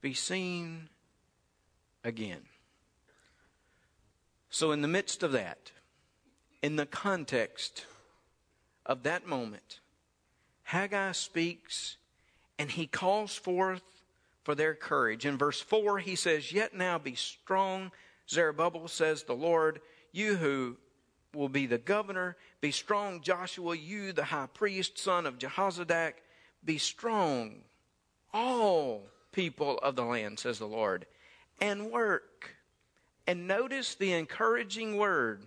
be 0.00 0.14
seen 0.14 0.88
again. 2.04 2.40
So, 4.50 4.72
in 4.72 4.80
the 4.80 4.88
midst 4.88 5.22
of 5.22 5.32
that, 5.32 5.72
in 6.62 6.76
the 6.76 6.86
context 6.86 7.84
of 8.86 9.02
that 9.02 9.26
moment, 9.26 9.80
Haggai 10.62 11.12
speaks 11.12 11.98
and 12.58 12.70
he 12.70 12.86
calls 12.86 13.34
forth 13.34 13.97
for 14.48 14.54
their 14.54 14.74
courage. 14.74 15.26
In 15.26 15.36
verse 15.36 15.60
4, 15.60 15.98
he 15.98 16.16
says, 16.16 16.52
Yet 16.52 16.72
now 16.72 16.98
be 16.98 17.14
strong, 17.14 17.92
Zerubbabel, 18.30 18.88
says 18.88 19.22
the 19.22 19.34
Lord, 19.34 19.82
you 20.10 20.36
who 20.36 20.78
will 21.34 21.50
be 21.50 21.66
the 21.66 21.76
governor. 21.76 22.34
Be 22.62 22.70
strong, 22.70 23.20
Joshua, 23.20 23.76
you, 23.76 24.14
the 24.14 24.24
high 24.24 24.48
priest, 24.54 24.96
son 24.98 25.26
of 25.26 25.36
Jehozadak. 25.36 26.14
Be 26.64 26.78
strong, 26.78 27.56
all 28.32 29.10
people 29.32 29.76
of 29.80 29.96
the 29.96 30.04
land, 30.06 30.38
says 30.38 30.58
the 30.58 30.64
Lord, 30.64 31.04
and 31.60 31.90
work. 31.90 32.56
And 33.26 33.46
notice 33.46 33.96
the 33.96 34.14
encouraging 34.14 34.96
word, 34.96 35.44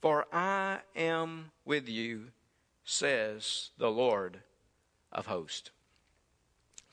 for 0.00 0.26
I 0.32 0.82
am 0.94 1.50
with 1.64 1.88
you, 1.88 2.28
says 2.84 3.70
the 3.76 3.90
Lord 3.90 4.38
of 5.10 5.26
hosts. 5.26 5.72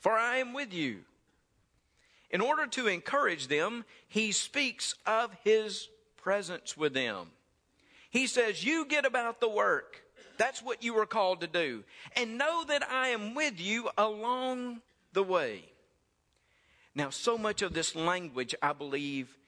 For 0.04 0.12
I 0.12 0.36
am 0.36 0.52
with 0.52 0.74
you. 0.74 0.98
In 2.28 2.42
order 2.42 2.66
to 2.66 2.88
encourage 2.88 3.48
them, 3.48 3.86
he 4.06 4.32
speaks 4.32 4.94
of 5.06 5.30
his 5.42 5.88
presence 6.18 6.76
with 6.76 6.92
them. 6.92 7.28
He 8.10 8.26
says, 8.26 8.62
You 8.62 8.84
get 8.84 9.06
about 9.06 9.40
the 9.40 9.48
work. 9.48 10.02
That's 10.36 10.62
what 10.62 10.84
you 10.84 10.92
were 10.92 11.06
called 11.06 11.40
to 11.40 11.46
do. 11.46 11.84
And 12.16 12.36
know 12.36 12.64
that 12.64 12.86
I 12.86 13.08
am 13.08 13.34
with 13.34 13.58
you 13.58 13.88
along 13.96 14.82
the 15.14 15.22
way. 15.22 15.62
Now, 16.94 17.08
so 17.08 17.38
much 17.38 17.62
of 17.62 17.72
this 17.72 17.96
language, 17.96 18.54
I 18.60 18.74
believe, 18.74 19.38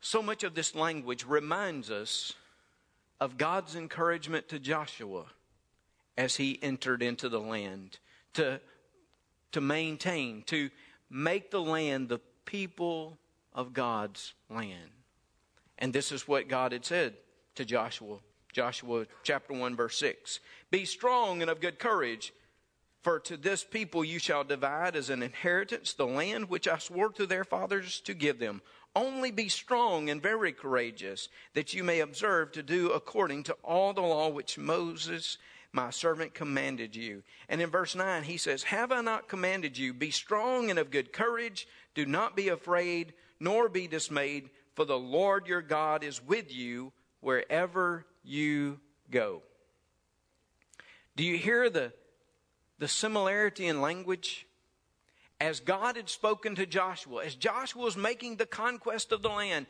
so 0.00 0.22
much 0.22 0.44
of 0.44 0.54
this 0.54 0.76
language 0.76 1.26
reminds 1.26 1.90
us 1.90 2.34
of 3.18 3.36
God's 3.36 3.74
encouragement 3.74 4.48
to 4.50 4.60
Joshua 4.60 5.24
as 6.16 6.36
he 6.36 6.56
entered 6.62 7.02
into 7.02 7.28
the 7.28 7.40
land 7.40 7.98
to, 8.34 8.60
to 9.52 9.60
maintain, 9.60 10.42
to 10.46 10.70
make 11.10 11.50
the 11.50 11.60
land 11.60 12.08
the 12.08 12.20
people 12.44 13.18
of 13.52 13.72
God's 13.72 14.34
land. 14.48 14.90
And 15.78 15.92
this 15.92 16.12
is 16.12 16.28
what 16.28 16.48
God 16.48 16.72
had 16.72 16.84
said 16.84 17.14
to 17.54 17.64
Joshua. 17.64 18.18
Joshua 18.52 19.06
chapter 19.22 19.52
1, 19.52 19.76
verse 19.76 19.96
6. 19.98 20.40
Be 20.70 20.84
strong 20.84 21.42
and 21.42 21.50
of 21.50 21.60
good 21.60 21.78
courage, 21.78 22.32
for 23.02 23.18
to 23.20 23.36
this 23.36 23.64
people 23.64 24.04
you 24.04 24.18
shall 24.18 24.44
divide 24.44 24.94
as 24.94 25.08
an 25.08 25.22
inheritance 25.22 25.94
the 25.94 26.06
land 26.06 26.50
which 26.50 26.68
I 26.68 26.78
swore 26.78 27.10
to 27.10 27.26
their 27.26 27.44
fathers 27.44 28.00
to 28.02 28.14
give 28.14 28.38
them. 28.38 28.60
Only 28.94 29.30
be 29.30 29.48
strong 29.48 30.10
and 30.10 30.20
very 30.20 30.52
courageous, 30.52 31.28
that 31.54 31.72
you 31.72 31.84
may 31.84 32.00
observe 32.00 32.52
to 32.52 32.62
do 32.62 32.90
according 32.90 33.44
to 33.44 33.56
all 33.62 33.92
the 33.92 34.00
law 34.00 34.28
which 34.28 34.58
Moses 34.58 35.38
my 35.72 35.90
servant 35.90 36.34
commanded 36.34 36.96
you. 36.96 37.22
And 37.48 37.60
in 37.60 37.70
verse 37.70 37.94
9, 37.94 38.24
he 38.24 38.36
says, 38.36 38.64
Have 38.64 38.90
I 38.90 39.00
not 39.00 39.28
commanded 39.28 39.78
you? 39.78 39.94
Be 39.94 40.10
strong 40.10 40.70
and 40.70 40.78
of 40.78 40.90
good 40.90 41.12
courage. 41.12 41.68
Do 41.94 42.06
not 42.06 42.36
be 42.36 42.48
afraid, 42.48 43.12
nor 43.38 43.68
be 43.68 43.86
dismayed, 43.86 44.50
for 44.74 44.84
the 44.84 44.98
Lord 44.98 45.46
your 45.46 45.62
God 45.62 46.02
is 46.02 46.24
with 46.24 46.52
you 46.52 46.92
wherever 47.20 48.06
you 48.24 48.80
go. 49.10 49.42
Do 51.16 51.24
you 51.24 51.38
hear 51.38 51.70
the, 51.70 51.92
the 52.78 52.88
similarity 52.88 53.66
in 53.66 53.80
language? 53.80 54.46
as 55.40 55.58
God 55.58 55.96
had 55.96 56.10
spoken 56.10 56.54
to 56.56 56.66
Joshua, 56.66 57.24
as 57.24 57.34
Joshua 57.34 57.82
was 57.82 57.96
making 57.96 58.36
the 58.36 58.44
conquest 58.44 59.10
of 59.10 59.22
the 59.22 59.30
land. 59.30 59.66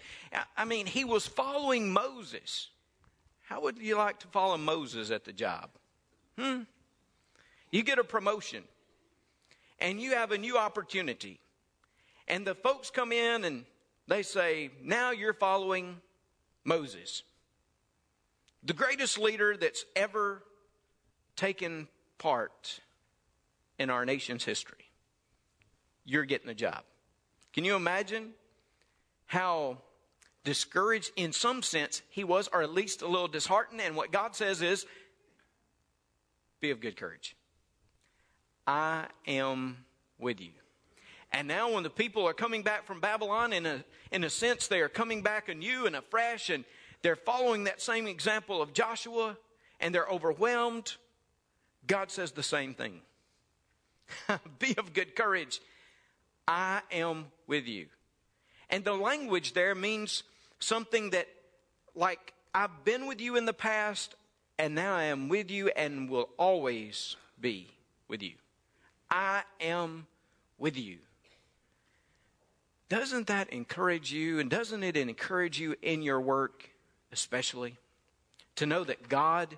I 0.57 0.65
mean, 0.65 0.87
he 0.87 1.05
was 1.05 1.29
following 1.29 1.93
Moses. 1.93 2.71
How 3.45 3.61
would 3.63 3.79
you 3.79 3.97
like 3.97 4.19
to 4.21 4.27
follow 4.27 4.59
Moses 4.59 5.13
at 5.13 5.25
the 5.25 5.33
job? 5.33 5.71
Hmm? 6.41 6.63
You 7.71 7.83
get 7.83 7.99
a 7.99 8.05
promotion 8.05 8.65
and 9.79 10.01
you 10.01 10.13
have 10.13 10.33
a 10.33 10.39
new 10.39 10.57
opportunity. 10.57 11.41
And 12.29 12.47
the 12.47 12.55
folks 12.55 12.91
come 12.91 13.13
in 13.13 13.45
and 13.45 13.65
they 14.07 14.23
say, 14.23 14.71
Now 14.83 15.11
you're 15.11 15.35
following 15.35 16.01
Moses, 16.65 17.23
the 18.63 18.73
greatest 18.73 19.19
leader 19.19 19.57
that's 19.57 19.85
ever 19.97 20.43
taken 21.37 21.89
part 22.19 22.81
in 23.79 23.89
our 23.89 24.05
nation's 24.05 24.45
history 24.45 24.91
you're 26.11 26.25
getting 26.25 26.49
the 26.49 26.55
job. 26.55 26.83
Can 27.53 27.65
you 27.65 27.77
imagine 27.77 28.31
how 29.27 29.79
discouraged, 30.45 31.13
in 31.17 31.33
some 31.33 31.63
sense, 31.63 32.03
he 32.11 32.25
was, 32.25 32.49
or 32.53 32.63
at 32.63 32.73
least 32.73 33.03
a 33.03 33.07
little 33.07 33.29
disheartened? 33.29 33.81
And 33.81 33.95
what 33.95 34.11
God 34.11 34.35
says 34.35 34.61
is, 34.61 34.87
be 36.61 36.71
of 36.71 36.81
good 36.81 36.97
courage. 36.97 37.37
I 38.67 39.07
am 39.27 39.85
with 40.19 40.41
you. 40.41 40.51
And 41.33 41.47
now, 41.47 41.73
when 41.73 41.85
the 41.85 41.91
people 41.91 42.27
are 42.27 42.33
coming 42.33 42.63
back 42.63 42.87
from 42.87 43.01
Babylon, 43.01 43.53
in 43.53 43.65
a, 43.65 43.85
in 44.11 44.25
a 44.25 44.31
sense, 44.31 44.67
they 44.67 44.81
are 44.81 44.89
coming 44.89 45.23
back 45.23 45.49
anew 45.49 45.87
and 45.87 45.95
afresh, 45.95 46.51
and 46.51 46.65
they're 47.03 47.17
following 47.17 47.65
that 47.65 47.81
same 47.81 48.07
example 48.07 48.61
of 48.61 48.73
Joshua, 48.73 49.37
and 49.79 49.95
they're 49.95 50.09
overwhelmed. 50.09 50.97
God 51.87 52.11
says 52.11 52.33
the 52.33 52.43
same 52.43 52.75
thing 52.75 53.01
Be 54.59 54.75
of 54.77 54.93
good 54.93 55.15
courage. 55.15 55.61
I 56.47 56.83
am 56.91 57.27
with 57.47 57.67
you. 57.67 57.87
And 58.69 58.85
the 58.85 58.95
language 58.95 59.53
there 59.53 59.75
means 59.75 60.25
something 60.59 61.11
that, 61.11 61.29
like, 61.95 62.35
I've 62.53 62.85
been 62.85 63.07
with 63.07 63.21
you 63.21 63.37
in 63.37 63.45
the 63.45 63.53
past, 63.53 64.15
and 64.61 64.75
now 64.75 64.95
I 64.95 65.05
am 65.05 65.31
with 65.31 65.51
you 65.51 65.69
and 65.69 66.11
will 66.11 66.29
always 66.37 67.17
be 67.41 67.69
with 68.09 68.23
you. 68.23 68.35
I 69.11 69.43
am 69.59 70.07
with 70.59 70.77
you. 70.77 70.99
Doesn't 72.91 73.27
that 73.29 73.49
encourage 73.55 74.13
you? 74.13 74.39
And 74.39 74.51
doesn't 74.51 74.83
it 74.83 74.99
encourage 74.99 75.59
you 75.59 75.77
in 75.81 76.03
your 76.03 76.21
work, 76.21 76.69
especially, 77.11 77.79
to 78.57 78.67
know 78.67 78.85
that 78.85 79.09
God 79.09 79.57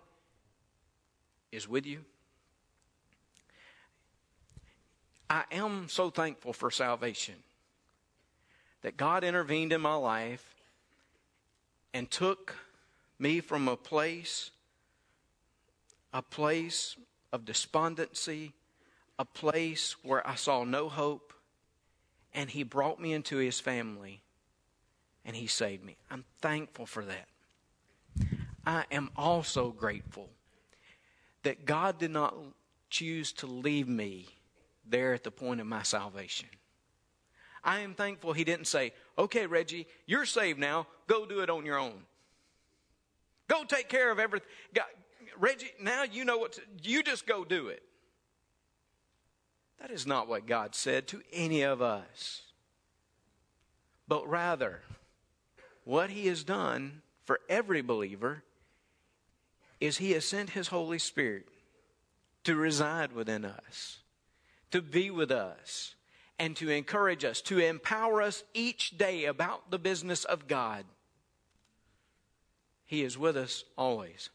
is 1.50 1.68
with 1.68 1.84
you? 1.84 2.04
I 5.28 5.42
am 5.50 5.88
so 5.88 6.10
thankful 6.10 6.52
for 6.52 6.70
salvation 6.70 7.34
that 8.82 8.96
God 8.96 9.24
intervened 9.24 9.72
in 9.72 9.80
my 9.80 9.94
life 9.94 10.54
and 11.92 12.08
took 12.08 12.54
me 13.18 13.40
from 13.40 13.66
a 13.66 13.76
place 13.76 14.52
a 16.12 16.22
place 16.22 16.96
of 17.32 17.44
despondency, 17.44 18.52
a 19.18 19.24
place 19.24 19.96
where 20.02 20.26
I 20.26 20.34
saw 20.34 20.64
no 20.64 20.88
hope, 20.88 21.32
and 22.34 22.50
he 22.50 22.62
brought 22.62 23.00
me 23.00 23.12
into 23.12 23.36
his 23.36 23.60
family 23.60 24.22
and 25.24 25.36
he 25.36 25.46
saved 25.46 25.84
me. 25.84 25.96
I'm 26.10 26.24
thankful 26.40 26.86
for 26.86 27.04
that. 27.04 27.28
I 28.66 28.84
am 28.90 29.10
also 29.16 29.70
grateful 29.70 30.28
that 31.42 31.64
God 31.64 31.98
did 31.98 32.10
not 32.10 32.34
choose 32.90 33.32
to 33.34 33.46
leave 33.46 33.88
me 33.88 34.26
there 34.88 35.14
at 35.14 35.24
the 35.24 35.30
point 35.30 35.60
of 35.60 35.66
my 35.66 35.82
salvation. 35.82 36.48
I 37.64 37.80
am 37.80 37.94
thankful 37.94 38.32
he 38.32 38.44
didn't 38.44 38.66
say, 38.66 38.92
okay, 39.16 39.46
Reggie, 39.46 39.86
you're 40.06 40.26
saved 40.26 40.58
now. 40.58 40.86
Go 41.06 41.26
do 41.26 41.40
it 41.40 41.50
on 41.50 41.64
your 41.64 41.78
own. 41.78 42.02
Go 43.48 43.64
take 43.64 43.88
care 43.88 44.10
of 44.10 44.18
everything. 44.18 44.48
Reggie, 45.42 45.72
now 45.80 46.04
you 46.04 46.24
know 46.24 46.38
what 46.38 46.52
to, 46.52 46.60
you 46.84 47.02
just 47.02 47.26
go 47.26 47.44
do 47.44 47.66
it. 47.66 47.82
That 49.80 49.90
is 49.90 50.06
not 50.06 50.28
what 50.28 50.46
God 50.46 50.76
said 50.76 51.08
to 51.08 51.20
any 51.32 51.62
of 51.62 51.82
us. 51.82 52.42
But 54.06 54.28
rather, 54.30 54.82
what 55.82 56.10
he 56.10 56.28
has 56.28 56.44
done 56.44 57.02
for 57.24 57.40
every 57.48 57.82
believer 57.82 58.44
is 59.80 59.98
he 59.98 60.12
has 60.12 60.24
sent 60.24 60.50
his 60.50 60.68
Holy 60.68 61.00
Spirit 61.00 61.48
to 62.44 62.54
reside 62.54 63.10
within 63.10 63.44
us, 63.44 63.98
to 64.70 64.80
be 64.80 65.10
with 65.10 65.32
us, 65.32 65.96
and 66.38 66.54
to 66.54 66.70
encourage 66.70 67.24
us, 67.24 67.40
to 67.42 67.58
empower 67.58 68.22
us 68.22 68.44
each 68.54 68.96
day 68.96 69.24
about 69.24 69.72
the 69.72 69.78
business 69.78 70.24
of 70.24 70.46
God. 70.46 70.84
He 72.84 73.02
is 73.02 73.18
with 73.18 73.36
us 73.36 73.64
always. 73.76 74.30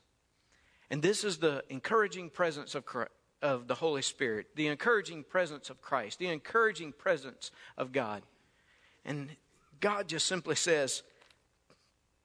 And 0.89 1.01
this 1.01 1.23
is 1.23 1.37
the 1.37 1.63
encouraging 1.69 2.29
presence 2.29 2.75
of, 2.75 2.85
Christ, 2.85 3.11
of 3.41 3.67
the 3.67 3.75
Holy 3.75 4.01
Spirit, 4.01 4.47
the 4.55 4.67
encouraging 4.67 5.23
presence 5.23 5.69
of 5.69 5.81
Christ, 5.81 6.19
the 6.19 6.27
encouraging 6.27 6.93
presence 6.93 7.51
of 7.77 7.91
God. 7.91 8.23
And 9.05 9.29
God 9.79 10.07
just 10.07 10.25
simply 10.25 10.55
says, 10.55 11.03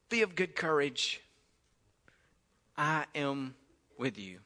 Be 0.09 0.23
of 0.23 0.35
good 0.35 0.55
courage. 0.55 1.21
I 2.77 3.05
am 3.15 3.55
with 3.99 4.19
you. 4.19 4.39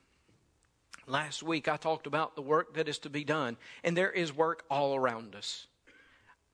Last 1.06 1.42
week 1.42 1.68
I 1.68 1.76
talked 1.76 2.06
about 2.06 2.34
the 2.34 2.42
work 2.42 2.74
that 2.74 2.88
is 2.88 2.98
to 3.00 3.10
be 3.10 3.22
done, 3.22 3.56
and 3.84 3.96
there 3.96 4.10
is 4.10 4.34
work 4.34 4.64
all 4.68 4.96
around 4.96 5.36
us. 5.36 5.66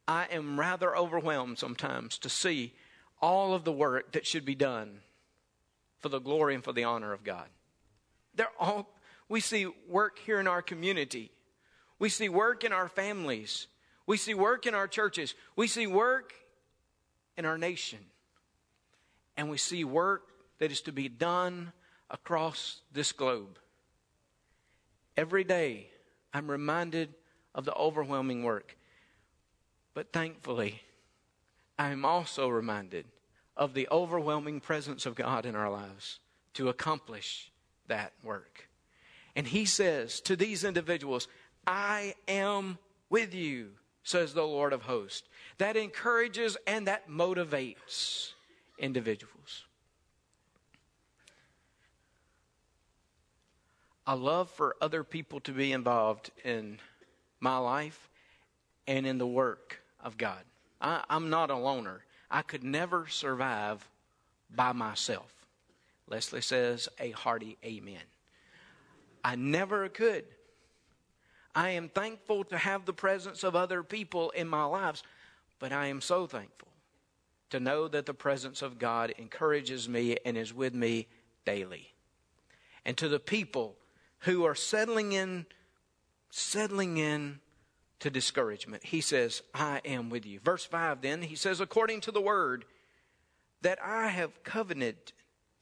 I 0.06 0.26
am 0.30 0.60
rather 0.60 0.94
overwhelmed 0.94 1.58
sometimes 1.58 2.18
to 2.18 2.28
see 2.28 2.74
all 3.20 3.54
of 3.54 3.64
the 3.64 3.72
work 3.72 4.12
that 4.12 4.26
should 4.26 4.44
be 4.44 4.54
done 4.54 5.00
for 6.02 6.08
the 6.08 6.18
glory 6.18 6.54
and 6.54 6.62
for 6.62 6.72
the 6.72 6.84
honor 6.84 7.12
of 7.12 7.24
God. 7.24 7.46
They're 8.34 8.48
all, 8.58 8.88
we 9.28 9.40
see 9.40 9.66
work 9.88 10.18
here 10.18 10.40
in 10.40 10.46
our 10.46 10.60
community. 10.60 11.30
We 11.98 12.08
see 12.08 12.28
work 12.28 12.64
in 12.64 12.72
our 12.72 12.88
families. 12.88 13.68
We 14.06 14.16
see 14.16 14.34
work 14.34 14.66
in 14.66 14.74
our 14.74 14.88
churches. 14.88 15.34
We 15.56 15.68
see 15.68 15.86
work 15.86 16.34
in 17.36 17.44
our 17.44 17.56
nation. 17.56 18.00
And 19.36 19.48
we 19.48 19.56
see 19.56 19.84
work 19.84 20.28
that 20.58 20.72
is 20.72 20.82
to 20.82 20.92
be 20.92 21.08
done 21.08 21.72
across 22.10 22.80
this 22.92 23.12
globe. 23.12 23.58
Every 25.16 25.44
day, 25.44 25.88
I'm 26.34 26.50
reminded 26.50 27.14
of 27.54 27.64
the 27.64 27.74
overwhelming 27.74 28.42
work. 28.42 28.76
But 29.94 30.12
thankfully, 30.12 30.82
I 31.78 31.90
am 31.90 32.04
also 32.04 32.48
reminded 32.48 33.06
of 33.56 33.74
the 33.74 33.88
overwhelming 33.90 34.60
presence 34.60 35.06
of 35.06 35.14
God 35.14 35.46
in 35.46 35.54
our 35.54 35.70
lives 35.70 36.20
to 36.54 36.68
accomplish 36.68 37.50
that 37.88 38.12
work. 38.22 38.68
And 39.34 39.46
he 39.46 39.64
says 39.64 40.20
to 40.22 40.36
these 40.36 40.64
individuals, 40.64 41.28
I 41.66 42.14
am 42.28 42.78
with 43.08 43.34
you, 43.34 43.70
says 44.02 44.34
the 44.34 44.42
Lord 44.42 44.72
of 44.72 44.82
hosts. 44.82 45.28
That 45.58 45.76
encourages 45.76 46.56
and 46.66 46.86
that 46.86 47.08
motivates 47.08 48.32
individuals. 48.78 49.64
I 54.06 54.14
love 54.14 54.50
for 54.50 54.74
other 54.80 55.04
people 55.04 55.40
to 55.40 55.52
be 55.52 55.72
involved 55.72 56.30
in 56.44 56.78
my 57.38 57.58
life 57.58 58.10
and 58.86 59.06
in 59.06 59.18
the 59.18 59.26
work 59.26 59.80
of 60.02 60.16
God. 60.16 60.42
I, 60.80 61.04
am 61.08 61.30
not 61.30 61.50
a 61.50 61.56
loner. 61.56 62.02
I 62.32 62.40
could 62.40 62.64
never 62.64 63.06
survive 63.08 63.86
by 64.54 64.72
myself. 64.72 65.30
Leslie 66.08 66.40
says 66.40 66.88
a 66.98 67.10
hearty 67.10 67.58
amen. 67.64 68.00
I 69.22 69.36
never 69.36 69.88
could. 69.90 70.24
I 71.54 71.70
am 71.70 71.90
thankful 71.90 72.44
to 72.44 72.56
have 72.56 72.86
the 72.86 72.94
presence 72.94 73.44
of 73.44 73.54
other 73.54 73.82
people 73.82 74.30
in 74.30 74.48
my 74.48 74.64
lives, 74.64 75.02
but 75.58 75.72
I 75.72 75.86
am 75.86 76.00
so 76.00 76.26
thankful 76.26 76.68
to 77.50 77.60
know 77.60 77.86
that 77.86 78.06
the 78.06 78.14
presence 78.14 78.62
of 78.62 78.78
God 78.78 79.12
encourages 79.18 79.86
me 79.86 80.16
and 80.24 80.38
is 80.38 80.54
with 80.54 80.74
me 80.74 81.08
daily. 81.44 81.92
And 82.86 82.96
to 82.96 83.08
the 83.08 83.20
people 83.20 83.76
who 84.20 84.44
are 84.44 84.54
settling 84.54 85.12
in, 85.12 85.44
settling 86.30 86.96
in 86.96 87.40
to 88.02 88.10
discouragement. 88.10 88.84
He 88.84 89.00
says, 89.00 89.42
I 89.54 89.80
am 89.84 90.10
with 90.10 90.26
you. 90.26 90.40
Verse 90.40 90.64
5 90.64 91.02
then, 91.02 91.22
he 91.22 91.36
says, 91.36 91.60
according 91.60 92.00
to 92.02 92.10
the 92.10 92.20
word 92.20 92.64
that 93.62 93.78
I 93.80 94.08
have 94.08 94.42
covenanted, 94.42 95.12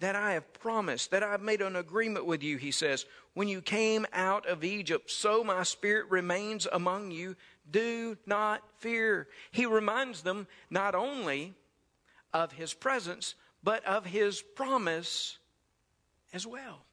that 0.00 0.16
I 0.16 0.33
have 0.33 0.55
promised, 0.55 1.11
that 1.11 1.22
I've 1.22 1.42
made 1.42 1.61
an 1.61 1.76
agreement 1.76 2.24
with 2.24 2.42
you, 2.42 2.57
he 2.57 2.70
says, 2.70 3.05
when 3.35 3.48
you 3.48 3.61
came 3.61 4.07
out 4.14 4.46
of 4.46 4.64
Egypt, 4.64 5.11
so 5.11 5.44
my 5.44 5.62
spirit 5.64 6.11
remains 6.11 6.66
among 6.72 7.11
you. 7.11 7.37
Do 7.70 8.16
not 8.24 8.62
fear. 8.79 9.29
He 9.50 9.66
reminds 9.66 10.22
them 10.22 10.46
not 10.70 10.94
only 10.94 11.55
of 12.33 12.53
his 12.53 12.72
presence, 12.72 13.35
but 13.62 13.85
of 13.85 14.07
his 14.07 14.40
promise 14.40 15.37
as 16.33 16.46
well. 16.46 16.87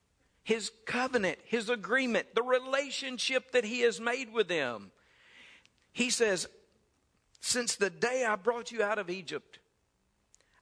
His 0.44 0.72
covenant, 0.86 1.40
his 1.46 1.70
agreement, 1.70 2.36
the 2.36 2.44
relationship 2.44 3.52
that 3.52 3.64
he 3.64 3.82
has 3.82 4.02
made 4.02 4.34
with 4.34 4.50
them. 4.50 4.92
He 5.98 6.12
says, 6.12 6.48
Since 7.40 7.78
the 7.78 7.90
day 7.90 8.24
I 8.24 8.36
brought 8.36 8.72
you 8.72 8.84
out 8.84 9.00
of 9.00 9.10
Egypt, 9.10 9.58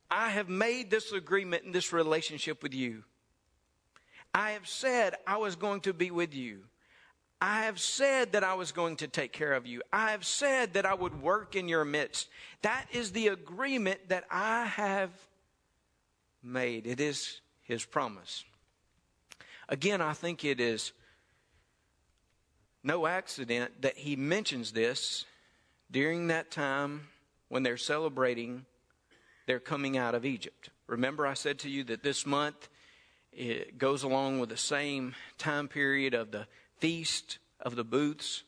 I 0.09 0.29
have 0.29 0.47
made 0.47 0.89
this 0.89 1.11
agreement 1.11 1.65
and 1.65 1.75
this 1.75 1.91
relationship 1.91 2.63
with 2.63 2.73
you. 2.73 3.03
I 4.33 4.51
have 4.51 4.65
said 4.65 5.15
I 5.27 5.35
was 5.35 5.57
going 5.57 5.81
to 5.81 5.93
be 5.93 6.09
with 6.09 6.33
you. 6.33 6.61
I 7.41 7.63
have 7.63 7.81
said 7.81 8.31
that 8.31 8.45
I 8.45 8.53
was 8.53 8.71
going 8.71 8.95
to 8.97 9.09
take 9.09 9.33
care 9.33 9.51
of 9.51 9.67
you. 9.67 9.81
I 9.91 10.11
have 10.11 10.25
said 10.25 10.75
that 10.75 10.85
I 10.85 10.93
would 10.93 11.21
work 11.21 11.57
in 11.57 11.67
your 11.67 11.83
midst. 11.83 12.29
That 12.61 12.85
is 12.93 13.11
the 13.11 13.27
agreement 13.27 14.07
that 14.07 14.23
I 14.31 14.63
have 14.63 15.11
made. 16.41 16.87
It 16.87 17.01
is 17.01 17.41
his 17.63 17.83
promise. 17.83 18.45
Again, 19.67 19.99
I 19.99 20.13
think 20.13 20.45
it 20.45 20.61
is 20.61 20.93
no 22.85 23.07
accident 23.07 23.81
that 23.81 23.97
he 23.97 24.15
mentions 24.15 24.71
this 24.71 25.25
during 25.91 26.27
that 26.27 26.51
time 26.51 27.07
when 27.49 27.63
they're 27.63 27.77
celebrating 27.77 28.65
their 29.47 29.59
coming 29.59 29.97
out 29.97 30.15
of 30.15 30.25
Egypt. 30.25 30.69
Remember, 30.87 31.25
I 31.25 31.33
said 31.33 31.59
to 31.59 31.69
you 31.69 31.83
that 31.85 32.03
this 32.03 32.25
month 32.25 32.69
it 33.31 33.77
goes 33.77 34.03
along 34.03 34.39
with 34.39 34.49
the 34.49 34.57
same 34.57 35.13
time 35.37 35.67
period 35.67 36.13
of 36.13 36.31
the 36.31 36.47
Feast 36.77 37.37
of 37.59 37.75
the 37.75 37.83
Booths, 37.83 38.43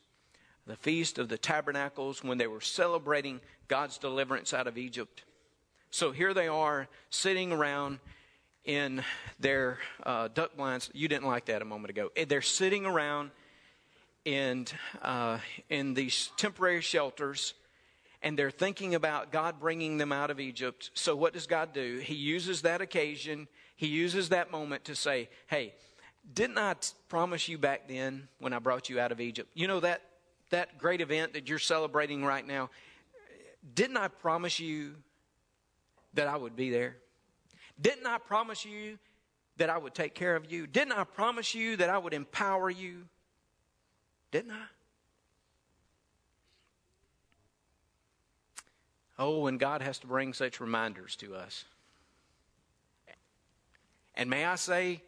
the 0.66 0.76
Feast 0.76 1.18
of 1.18 1.28
the 1.28 1.38
Tabernacles, 1.38 2.24
when 2.24 2.38
they 2.38 2.46
were 2.46 2.60
celebrating 2.60 3.40
God's 3.68 3.98
deliverance 3.98 4.54
out 4.54 4.66
of 4.66 4.78
Egypt. 4.78 5.24
So 5.90 6.12
here 6.12 6.32
they 6.32 6.48
are 6.48 6.88
sitting 7.10 7.52
around 7.52 7.98
in 8.64 9.02
their 9.40 9.78
uh, 10.04 10.28
duck 10.28 10.56
blinds. 10.56 10.90
You 10.92 11.08
didn't 11.08 11.26
like 11.26 11.46
that 11.46 11.62
a 11.62 11.64
moment 11.64 11.90
ago. 11.90 12.10
They're 12.26 12.42
sitting 12.42 12.86
around 12.86 13.30
in, 14.28 14.66
uh, 15.00 15.38
in 15.70 15.94
these 15.94 16.30
temporary 16.36 16.82
shelters 16.82 17.54
and 18.20 18.38
they're 18.38 18.50
thinking 18.50 18.94
about 18.94 19.32
God 19.32 19.58
bringing 19.58 19.96
them 19.96 20.12
out 20.12 20.30
of 20.30 20.38
Egypt. 20.38 20.90
So, 20.92 21.16
what 21.16 21.32
does 21.32 21.46
God 21.46 21.72
do? 21.72 21.98
He 21.98 22.14
uses 22.14 22.62
that 22.62 22.82
occasion, 22.82 23.48
He 23.76 23.86
uses 23.86 24.28
that 24.28 24.50
moment 24.50 24.84
to 24.84 24.94
say, 24.94 25.30
Hey, 25.46 25.72
didn't 26.34 26.58
I 26.58 26.74
promise 27.08 27.48
you 27.48 27.56
back 27.56 27.88
then 27.88 28.28
when 28.38 28.52
I 28.52 28.58
brought 28.58 28.90
you 28.90 29.00
out 29.00 29.12
of 29.12 29.20
Egypt? 29.20 29.50
You 29.54 29.66
know 29.66 29.80
that, 29.80 30.02
that 30.50 30.78
great 30.78 31.00
event 31.00 31.32
that 31.32 31.48
you're 31.48 31.58
celebrating 31.58 32.22
right 32.22 32.46
now? 32.46 32.68
Didn't 33.74 33.96
I 33.96 34.08
promise 34.08 34.60
you 34.60 34.96
that 36.14 36.28
I 36.28 36.36
would 36.36 36.54
be 36.54 36.70
there? 36.70 36.96
Didn't 37.80 38.06
I 38.06 38.18
promise 38.18 38.64
you 38.64 38.98
that 39.56 39.70
I 39.70 39.78
would 39.78 39.94
take 39.94 40.14
care 40.14 40.36
of 40.36 40.50
you? 40.52 40.66
Didn't 40.66 40.92
I 40.92 41.04
promise 41.04 41.54
you 41.54 41.76
that 41.76 41.88
I 41.88 41.96
would 41.96 42.12
empower 42.12 42.68
you? 42.68 43.04
Didn't 44.30 44.52
I? 44.52 44.64
Oh, 49.18 49.46
and 49.46 49.58
God 49.58 49.82
has 49.82 49.98
to 50.00 50.06
bring 50.06 50.32
such 50.32 50.60
reminders 50.60 51.16
to 51.16 51.34
us. 51.34 51.64
And 54.14 54.30
may 54.30 54.44
I 54.44 54.54
say, 54.56 55.02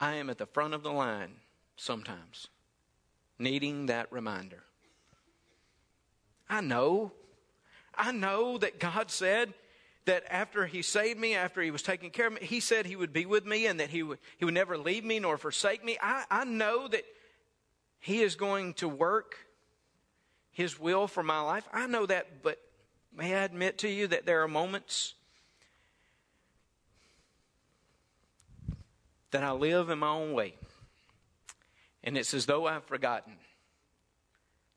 I 0.00 0.14
am 0.14 0.30
at 0.30 0.38
the 0.38 0.46
front 0.46 0.74
of 0.74 0.82
the 0.82 0.92
line 0.92 1.32
sometimes, 1.76 2.48
needing 3.38 3.86
that 3.86 4.12
reminder. 4.12 4.62
I 6.48 6.60
know. 6.60 7.12
I 7.94 8.12
know 8.12 8.58
that 8.58 8.78
God 8.78 9.10
said 9.10 9.54
that 10.08 10.24
after 10.30 10.64
He 10.64 10.80
saved 10.80 11.20
me, 11.20 11.34
after 11.34 11.60
He 11.60 11.70
was 11.70 11.82
taking 11.82 12.10
care 12.10 12.28
of 12.28 12.32
me, 12.32 12.40
He 12.42 12.60
said 12.60 12.86
He 12.86 12.96
would 12.96 13.12
be 13.12 13.26
with 13.26 13.44
me 13.44 13.66
and 13.66 13.78
that 13.78 13.90
He 13.90 14.02
would, 14.02 14.18
he 14.38 14.44
would 14.46 14.54
never 14.54 14.78
leave 14.78 15.04
me 15.04 15.20
nor 15.20 15.36
forsake 15.36 15.84
me. 15.84 15.98
I, 16.02 16.24
I 16.30 16.44
know 16.44 16.88
that 16.88 17.04
He 18.00 18.22
is 18.22 18.34
going 18.34 18.72
to 18.74 18.88
work 18.88 19.36
His 20.50 20.80
will 20.80 21.06
for 21.06 21.22
my 21.22 21.40
life. 21.40 21.68
I 21.74 21.86
know 21.86 22.06
that, 22.06 22.42
but 22.42 22.58
may 23.14 23.34
I 23.34 23.44
admit 23.44 23.78
to 23.78 23.88
you 23.88 24.06
that 24.06 24.24
there 24.24 24.42
are 24.42 24.48
moments 24.48 25.12
that 29.30 29.44
I 29.44 29.52
live 29.52 29.90
in 29.90 29.98
my 29.98 30.08
own 30.08 30.32
way. 30.32 30.54
And 32.02 32.16
it's 32.16 32.32
as 32.32 32.46
though 32.46 32.66
I've 32.66 32.84
forgotten 32.84 33.34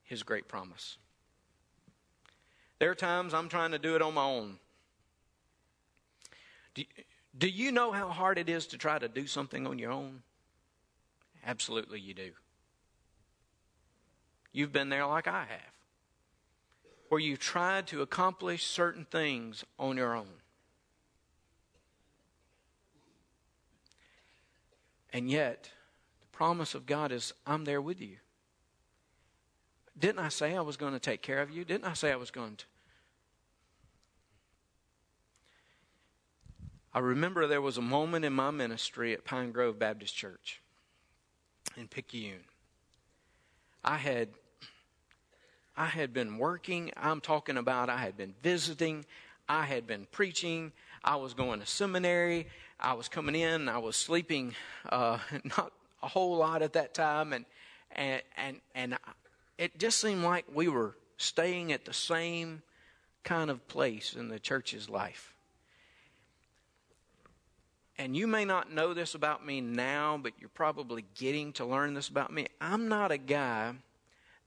His 0.04 0.24
great 0.24 0.50
promise. 0.50 0.98
There 2.80 2.92
are 2.92 2.96
times 2.96 3.34
I'm 3.34 3.48
trying 3.48 3.72
to 3.72 3.80
do 3.80 3.96
it 3.96 4.02
on 4.02 4.14
my 4.14 4.26
own. 4.26 4.58
Do, 6.74 6.84
do 7.38 7.48
you 7.48 7.72
know 7.72 7.92
how 7.92 8.10
hard 8.10 8.38
it 8.38 8.50
is 8.50 8.68
to 8.68 8.78
try 8.78 9.00
to 9.00 9.08
do 9.08 9.28
something 9.28 9.68
on 9.68 9.80
your 9.80 9.92
own? 9.92 10.22
Absolutely, 11.46 12.00
you 12.00 12.14
do. 12.14 12.32
You've 14.54 14.74
been 14.74 14.90
there 14.90 15.06
like 15.06 15.28
I 15.28 15.46
have, 15.50 15.74
where 17.10 17.20
you've 17.20 17.40
tried 17.40 17.88
to 17.88 18.02
accomplish 18.02 18.66
certain 18.66 19.06
things 19.06 19.64
on 19.80 19.98
your 19.98 20.16
own. 20.16 20.28
And 25.14 25.30
yet, 25.30 25.70
the 26.22 26.38
promise 26.38 26.76
of 26.76 26.86
God 26.86 27.12
is, 27.12 27.34
I'm 27.46 27.66
there 27.66 27.82
with 27.82 28.02
you. 28.02 28.18
Didn't 29.98 30.20
I 30.20 30.30
say 30.30 30.56
I 30.56 30.62
was 30.62 30.78
going 30.78 30.94
to 30.94 31.00
take 31.00 31.22
care 31.22 31.42
of 31.42 31.52
you? 31.52 31.64
Didn't 31.66 31.86
I 31.86 31.94
say 31.94 32.12
I 32.12 32.16
was 32.16 32.32
going 32.32 32.56
to? 32.56 32.66
I 36.94 37.00
remember 37.00 37.48
there 37.48 37.62
was 37.62 37.78
a 37.78 37.82
moment 37.82 38.26
in 38.26 38.34
my 38.34 38.52
ministry 38.52 39.14
at 39.14 39.24
Pine 39.24 39.52
Grove 39.52 39.80
Baptist 39.80 40.16
Church 40.16 40.62
in 41.78 41.88
Picayune. 41.88 42.44
I 43.84 43.98
had 43.98 44.30
I 45.78 45.86
had 45.86 46.14
been 46.14 46.38
working, 46.38 46.92
I'm 46.98 47.22
talking 47.22 47.56
about 47.56 47.90
I 47.90 47.98
had 47.98 48.18
been 48.18 48.36
visiting, 48.44 49.06
I 49.48 49.64
had 49.64 49.88
been 49.88 50.06
preaching, 50.12 50.74
I 51.04 51.16
was 51.16 51.34
going 51.34 51.62
to 51.62 51.66
seminary, 51.66 52.48
I 52.78 52.94
was 52.94 53.08
coming 53.08 53.36
in, 53.36 53.70
I 53.70 53.78
was 53.78 53.96
sleeping 53.96 54.54
uh, 54.90 55.20
not 55.58 55.72
a 56.04 56.08
whole 56.10 56.36
lot 56.36 56.62
at 56.62 56.74
that 56.74 56.94
time, 56.94 57.32
and 57.32 57.46
and 57.92 58.22
and 58.36 58.60
and 58.76 58.98
it 59.58 59.80
just 59.80 60.00
seemed 60.00 60.24
like 60.24 60.46
we 60.54 60.68
were 60.68 60.96
staying 61.18 61.72
at 61.72 61.86
the 61.86 61.94
same 61.94 62.64
kind 63.24 63.50
of 63.50 63.66
place 63.68 64.14
in 64.14 64.28
the 64.28 64.40
church's 64.40 64.90
life. 64.90 65.34
And 67.98 68.16
you 68.16 68.26
may 68.26 68.46
not 68.46 68.72
know 68.72 68.94
this 68.94 69.16
about 69.16 69.46
me 69.46 69.62
now, 69.62 70.20
but 70.22 70.34
you're 70.40 70.50
probably 70.50 71.06
getting 71.16 71.54
to 71.54 71.66
learn 71.66 71.94
this 71.94 72.08
about 72.08 72.32
me. 72.32 72.48
I'm 72.60 72.88
not 72.88 73.12
a 73.12 73.18
guy 73.18 73.74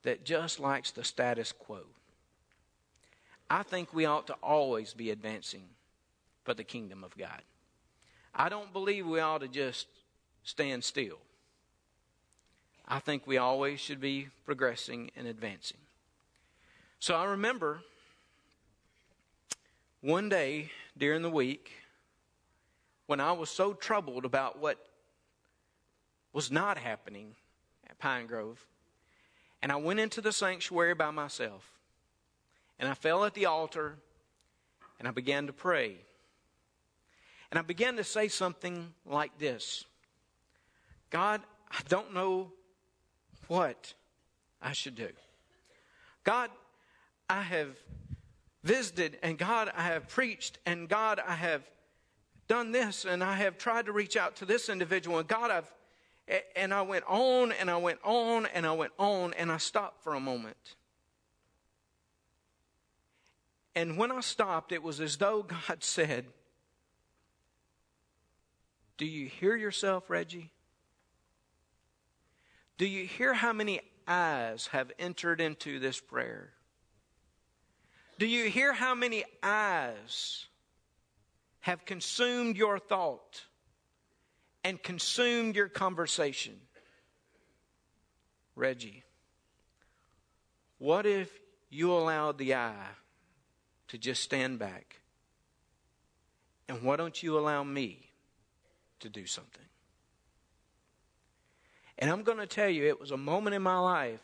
that 0.02 0.24
just 0.24 0.58
likes 0.60 0.90
the 0.90 1.04
status 1.04 1.52
quo. 1.52 1.80
I 3.48 3.62
think 3.62 3.92
we 3.92 4.06
ought 4.06 4.26
to 4.28 4.34
always 4.42 4.94
be 4.94 5.10
advancing 5.10 5.64
for 6.44 6.54
the 6.54 6.64
kingdom 6.64 7.04
of 7.04 7.16
God. 7.16 7.42
I 8.34 8.48
don't 8.48 8.72
believe 8.72 9.06
we 9.06 9.20
ought 9.20 9.42
to 9.42 9.48
just 9.48 9.86
stand 10.42 10.82
still. 10.82 11.18
I 12.86 12.98
think 12.98 13.26
we 13.26 13.38
always 13.38 13.80
should 13.80 14.00
be 14.00 14.28
progressing 14.44 15.10
and 15.16 15.26
advancing. 15.26 15.78
So 16.98 17.14
I 17.14 17.24
remember 17.24 17.80
one 20.00 20.28
day 20.28 20.70
during 20.98 21.22
the 21.22 21.30
week 21.30 21.70
when 23.06 23.20
I 23.20 23.32
was 23.32 23.50
so 23.50 23.72
troubled 23.72 24.24
about 24.24 24.58
what 24.60 24.78
was 26.32 26.50
not 26.50 26.78
happening 26.78 27.34
at 27.88 27.98
Pine 27.98 28.26
Grove, 28.26 28.66
and 29.62 29.70
I 29.70 29.76
went 29.76 30.00
into 30.00 30.20
the 30.20 30.32
sanctuary 30.32 30.94
by 30.94 31.10
myself, 31.10 31.70
and 32.78 32.88
I 32.88 32.94
fell 32.94 33.24
at 33.24 33.34
the 33.34 33.46
altar, 33.46 33.96
and 34.98 35.06
I 35.08 35.10
began 35.10 35.46
to 35.46 35.52
pray. 35.52 35.96
And 37.50 37.58
I 37.58 37.62
began 37.62 37.96
to 37.96 38.04
say 38.04 38.28
something 38.28 38.92
like 39.06 39.38
this 39.38 39.84
God, 41.10 41.40
I 41.70 41.78
don't 41.88 42.12
know 42.12 42.52
what 43.48 43.94
I 44.60 44.72
should 44.72 44.96
do. 44.96 45.10
God, 46.24 46.50
I 47.28 47.42
have 47.42 47.76
visited, 48.64 49.18
and 49.22 49.38
God, 49.38 49.70
I 49.76 49.84
have 49.84 50.08
preached, 50.08 50.58
and 50.66 50.88
God, 50.88 51.20
I 51.24 51.34
have 51.34 51.62
done 52.46 52.72
this, 52.72 53.04
and 53.04 53.22
I 53.22 53.36
have 53.36 53.58
tried 53.58 53.86
to 53.86 53.92
reach 53.92 54.16
out 54.16 54.36
to 54.36 54.44
this 54.44 54.68
individual, 54.68 55.18
and 55.18 55.28
God, 55.28 55.50
I've 55.50 55.72
and 56.56 56.72
I 56.72 56.82
went 56.82 57.04
on 57.06 57.52
and 57.52 57.70
I 57.70 57.76
went 57.76 57.98
on 58.02 58.46
and 58.46 58.66
I 58.66 58.72
went 58.72 58.92
on 58.98 59.34
and 59.34 59.52
I 59.52 59.58
stopped 59.58 60.02
for 60.02 60.14
a 60.14 60.20
moment. 60.20 60.76
And 63.74 63.98
when 63.98 64.12
I 64.12 64.20
stopped, 64.20 64.72
it 64.72 64.82
was 64.82 65.00
as 65.00 65.16
though 65.16 65.42
God 65.66 65.82
said, 65.82 66.26
do 68.96 69.06
you 69.06 69.26
hear 69.26 69.56
yourself, 69.56 70.08
Reggie? 70.08 70.52
Do 72.78 72.86
you 72.86 73.06
hear 73.06 73.34
how 73.34 73.52
many 73.52 73.80
eyes 74.06 74.68
have 74.68 74.92
entered 74.98 75.40
into 75.40 75.78
this 75.78 76.00
prayer? 76.00 76.52
Do 78.18 78.26
you 78.26 78.48
hear 78.48 78.72
how 78.72 78.94
many 78.94 79.24
eyes 79.42 80.46
have 81.64 81.84
consumed 81.84 82.56
your 82.56 82.78
thought 82.78 83.42
and 84.62 84.82
consumed 84.82 85.56
your 85.56 85.68
conversation? 85.68 86.54
Reggie, 88.54 89.02
what 90.78 91.06
if 91.06 91.30
you 91.70 91.92
allowed 91.92 92.38
the 92.38 92.54
eye 92.54 92.90
to 93.88 93.98
just 93.98 94.22
stand 94.22 94.58
back? 94.58 95.00
And 96.68 96.82
why 96.82 96.96
don't 96.96 97.22
you 97.22 97.38
allow 97.38 97.64
me 97.64 98.10
to 99.00 99.08
do 99.08 99.26
something. 99.26 99.64
And 101.98 102.10
I'm 102.10 102.24
going 102.24 102.38
to 102.38 102.46
tell 102.46 102.68
you, 102.68 102.84
it 102.86 102.98
was 102.98 103.10
a 103.10 103.16
moment 103.16 103.54
in 103.54 103.62
my 103.62 103.78
life 103.78 104.20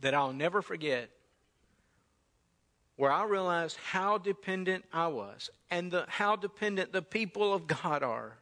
that 0.00 0.14
I'll 0.14 0.32
never 0.32 0.60
forget 0.60 1.10
where 2.96 3.10
I 3.10 3.24
realized 3.24 3.76
how 3.76 4.18
dependent 4.18 4.84
I 4.92 5.08
was 5.08 5.50
and 5.70 5.90
the, 5.90 6.04
how 6.08 6.36
dependent 6.36 6.92
the 6.92 7.02
people 7.02 7.52
of 7.52 7.66
God 7.66 8.02
are 8.02 8.38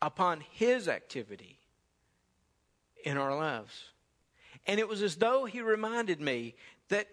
upon 0.00 0.42
His 0.52 0.88
activity 0.88 1.58
in 3.04 3.16
our 3.16 3.36
lives. 3.36 3.90
And 4.66 4.78
it 4.78 4.88
was 4.88 5.02
as 5.02 5.16
though 5.16 5.44
He 5.44 5.60
reminded 5.60 6.20
me 6.20 6.54
that, 6.88 7.08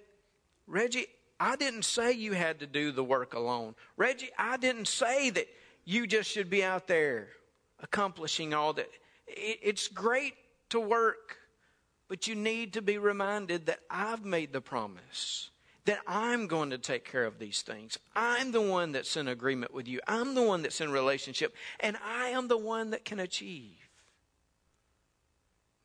Reggie, 0.68 1.08
I 1.40 1.56
didn't 1.56 1.84
say 1.84 2.12
you 2.12 2.34
had 2.34 2.60
to 2.60 2.68
do 2.68 2.92
the 2.92 3.04
work 3.04 3.34
alone. 3.34 3.76
Reggie, 3.98 4.30
I 4.38 4.58
didn't 4.58 4.88
say 4.88 5.32
that 5.32 5.48
you 5.84 6.08
just 6.08 6.30
should 6.30 6.50
be 6.50 6.64
out 6.64 6.88
there 6.88 7.30
accomplishing 7.82 8.54
all 8.54 8.74
that. 8.74 8.90
It's 9.28 9.88
great 9.88 10.34
to 10.70 10.80
work, 10.80 11.38
but 12.08 12.28
you 12.28 12.36
need 12.36 12.74
to 12.74 12.82
be 12.82 12.98
reminded 12.98 13.66
that 13.66 13.80
I've 13.90 14.24
made 14.24 14.54
the 14.54 14.62
promise 14.62 15.50
that 15.86 16.00
I'm 16.08 16.48
going 16.48 16.72
to 16.72 16.78
take 16.78 17.10
care 17.10 17.26
of 17.26 17.40
these 17.40 17.62
things. 17.62 17.98
I'm 18.16 18.52
the 18.52 18.62
one 18.62 18.92
that's 18.92 19.16
in 19.16 19.28
agreement 19.28 19.74
with 19.74 19.88
you. 19.88 20.00
I'm 20.08 20.34
the 20.34 20.42
one 20.42 20.64
that's 20.64 20.82
in 20.82 20.92
relationship, 20.92 21.56
and 21.80 21.98
I 22.04 22.30
am 22.30 22.48
the 22.48 22.58
one 22.58 22.90
that 22.90 23.06
can 23.06 23.20
achieve 23.20 23.90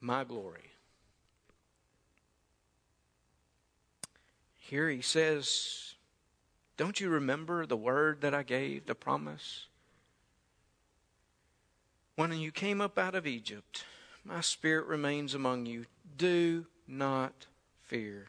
my 0.01 0.25
glory. 0.25 0.73
Here 4.57 4.89
he 4.89 5.03
says, 5.03 5.95
Don't 6.77 7.01
you 7.01 7.11
remember 7.11 7.67
the 7.67 7.77
word 7.77 8.23
that 8.23 8.35
I 8.35 8.43
gave, 8.43 8.87
the 8.87 8.95
promise? 8.95 9.67
When 12.17 12.33
you 12.39 12.53
came 12.53 12.81
up 12.81 12.99
out 12.99 13.15
of 13.15 13.27
Egypt, 13.27 13.85
my 14.25 14.41
spirit 14.41 14.87
remains 14.87 15.35
among 15.35 15.67
you. 15.67 15.87
Do 16.17 16.67
not 16.87 17.47
fear. 17.83 18.29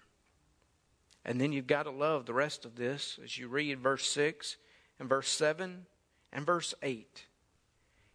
And 1.23 1.39
then 1.39 1.51
you've 1.51 1.67
got 1.67 1.83
to 1.83 1.91
love 1.91 2.25
the 2.25 2.33
rest 2.33 2.65
of 2.65 2.75
this 2.75 3.19
as 3.23 3.37
you 3.37 3.47
read 3.47 3.79
verse 3.79 4.09
6 4.09 4.57
and 4.99 5.07
verse 5.07 5.29
7 5.29 5.85
and 6.33 6.45
verse 6.45 6.73
8. 6.81 7.25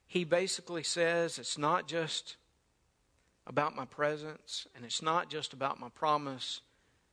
He 0.07 0.25
basically 0.25 0.83
says 0.83 1.39
it's 1.39 1.59
not 1.59 1.87
just 1.87 2.37
about 3.47 3.77
my 3.77 3.85
presence 3.85 4.67
and 4.75 4.85
it's 4.85 5.03
not 5.03 5.31
just 5.31 5.53
about 5.53 5.79
my 5.79 5.89
promise, 5.91 6.61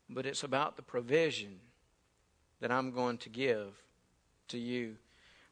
but 0.09 0.25
it's 0.25 0.43
about 0.43 0.75
the 0.75 0.81
provision 0.81 1.59
that 2.59 2.71
I'm 2.71 2.91
going 2.91 3.17
to 3.19 3.29
give 3.29 3.73
to 4.47 4.57
you. 4.57 4.95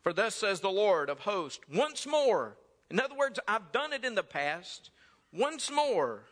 For 0.01 0.13
thus 0.13 0.35
says 0.35 0.61
the 0.61 0.69
Lord 0.69 1.09
of 1.09 1.19
hosts, 1.19 1.63
once 1.71 2.07
more 2.07 2.57
in 2.91 2.99
other 2.99 3.15
words, 3.15 3.39
I've 3.47 3.71
done 3.71 3.93
it 3.93 4.03
in 4.03 4.15
the 4.15 4.23
past. 4.23 4.91
Once 5.31 5.71
more, 5.71 6.25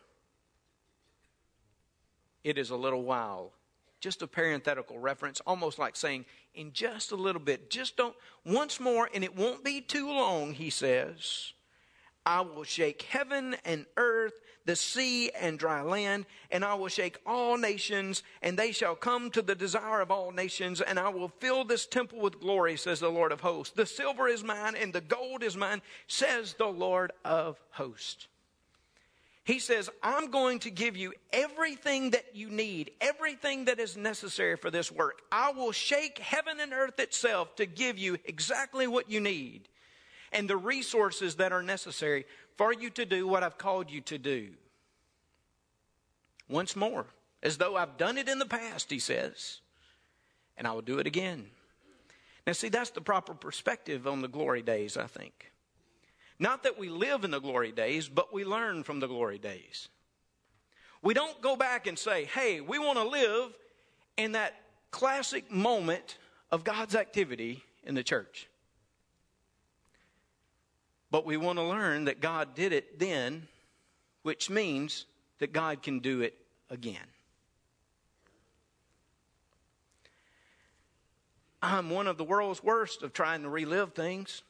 it 2.44 2.58
is 2.58 2.68
a 2.68 2.76
little 2.76 3.02
while. 3.02 3.52
Just 4.00 4.22
a 4.22 4.26
parenthetical 4.26 4.98
reference, 4.98 5.40
almost 5.46 5.78
like 5.78 5.94
saying, 5.94 6.24
in 6.54 6.72
just 6.72 7.12
a 7.12 7.16
little 7.16 7.40
bit, 7.40 7.70
just 7.70 7.96
don't, 7.96 8.16
once 8.44 8.80
more, 8.80 9.08
and 9.12 9.22
it 9.22 9.36
won't 9.36 9.62
be 9.62 9.80
too 9.80 10.08
long, 10.08 10.54
he 10.54 10.70
says, 10.70 11.52
I 12.24 12.40
will 12.40 12.64
shake 12.64 13.02
heaven 13.02 13.56
and 13.64 13.86
earth, 13.96 14.34
the 14.64 14.76
sea 14.76 15.30
and 15.30 15.58
dry 15.58 15.82
land, 15.82 16.26
and 16.50 16.64
I 16.64 16.74
will 16.74 16.88
shake 16.88 17.18
all 17.26 17.56
nations, 17.56 18.22
and 18.40 18.58
they 18.58 18.72
shall 18.72 18.94
come 18.94 19.30
to 19.30 19.42
the 19.42 19.54
desire 19.54 20.00
of 20.00 20.10
all 20.10 20.30
nations, 20.30 20.80
and 20.80 20.98
I 20.98 21.08
will 21.08 21.28
fill 21.28 21.64
this 21.64 21.86
temple 21.86 22.20
with 22.20 22.40
glory, 22.40 22.76
says 22.76 23.00
the 23.00 23.08
Lord 23.10 23.32
of 23.32 23.40
hosts. 23.40 23.74
The 23.74 23.86
silver 23.86 24.28
is 24.28 24.44
mine, 24.44 24.76
and 24.76 24.92
the 24.92 25.00
gold 25.00 25.42
is 25.42 25.56
mine, 25.56 25.82
says 26.06 26.54
the 26.54 26.66
Lord 26.66 27.12
of 27.24 27.60
hosts. 27.70 28.28
He 29.50 29.58
says, 29.58 29.90
I'm 30.00 30.30
going 30.30 30.60
to 30.60 30.70
give 30.70 30.96
you 30.96 31.12
everything 31.32 32.10
that 32.10 32.36
you 32.36 32.48
need, 32.50 32.92
everything 33.00 33.64
that 33.64 33.80
is 33.80 33.96
necessary 33.96 34.56
for 34.56 34.70
this 34.70 34.92
work. 34.92 35.22
I 35.32 35.50
will 35.50 35.72
shake 35.72 36.18
heaven 36.18 36.60
and 36.60 36.72
earth 36.72 37.00
itself 37.00 37.56
to 37.56 37.66
give 37.66 37.98
you 37.98 38.16
exactly 38.26 38.86
what 38.86 39.10
you 39.10 39.18
need 39.18 39.68
and 40.30 40.48
the 40.48 40.56
resources 40.56 41.34
that 41.36 41.50
are 41.50 41.64
necessary 41.64 42.26
for 42.56 42.72
you 42.72 42.90
to 42.90 43.04
do 43.04 43.26
what 43.26 43.42
I've 43.42 43.58
called 43.58 43.90
you 43.90 44.00
to 44.02 44.18
do. 44.18 44.50
Once 46.48 46.76
more, 46.76 47.06
as 47.42 47.58
though 47.58 47.74
I've 47.74 47.96
done 47.96 48.18
it 48.18 48.28
in 48.28 48.38
the 48.38 48.46
past, 48.46 48.88
he 48.88 49.00
says, 49.00 49.62
and 50.56 50.64
I 50.64 50.70
will 50.70 50.80
do 50.80 51.00
it 51.00 51.08
again. 51.08 51.46
Now, 52.46 52.52
see, 52.52 52.68
that's 52.68 52.90
the 52.90 53.00
proper 53.00 53.34
perspective 53.34 54.06
on 54.06 54.22
the 54.22 54.28
glory 54.28 54.62
days, 54.62 54.96
I 54.96 55.08
think. 55.08 55.50
Not 56.40 56.62
that 56.62 56.78
we 56.78 56.88
live 56.88 57.24
in 57.24 57.30
the 57.30 57.38
glory 57.38 57.70
days, 57.70 58.08
but 58.08 58.32
we 58.32 58.44
learn 58.44 58.82
from 58.82 58.98
the 58.98 59.06
glory 59.06 59.38
days. 59.38 59.90
We 61.02 61.12
don't 61.12 61.40
go 61.42 61.54
back 61.54 61.86
and 61.86 61.98
say, 61.98 62.24
hey, 62.24 62.62
we 62.62 62.78
want 62.78 62.98
to 62.98 63.06
live 63.06 63.52
in 64.16 64.32
that 64.32 64.54
classic 64.90 65.50
moment 65.52 66.16
of 66.50 66.64
God's 66.64 66.94
activity 66.94 67.62
in 67.84 67.94
the 67.94 68.02
church. 68.02 68.48
But 71.10 71.26
we 71.26 71.36
want 71.36 71.58
to 71.58 71.64
learn 71.64 72.06
that 72.06 72.22
God 72.22 72.54
did 72.54 72.72
it 72.72 72.98
then, 72.98 73.46
which 74.22 74.48
means 74.48 75.04
that 75.40 75.52
God 75.52 75.82
can 75.82 75.98
do 75.98 76.22
it 76.22 76.34
again. 76.70 76.96
I'm 81.62 81.90
one 81.90 82.06
of 82.06 82.16
the 82.16 82.24
world's 82.24 82.64
worst 82.64 83.02
of 83.02 83.12
trying 83.12 83.42
to 83.42 83.50
relive 83.50 83.92
things. 83.92 84.42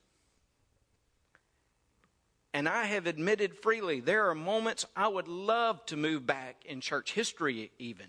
And 2.52 2.68
I 2.68 2.84
have 2.84 3.06
admitted 3.06 3.56
freely 3.58 4.00
there 4.00 4.28
are 4.28 4.34
moments 4.34 4.84
I 4.96 5.08
would 5.08 5.28
love 5.28 5.84
to 5.86 5.96
move 5.96 6.26
back 6.26 6.64
in 6.64 6.80
church 6.80 7.12
history, 7.12 7.70
even. 7.78 8.06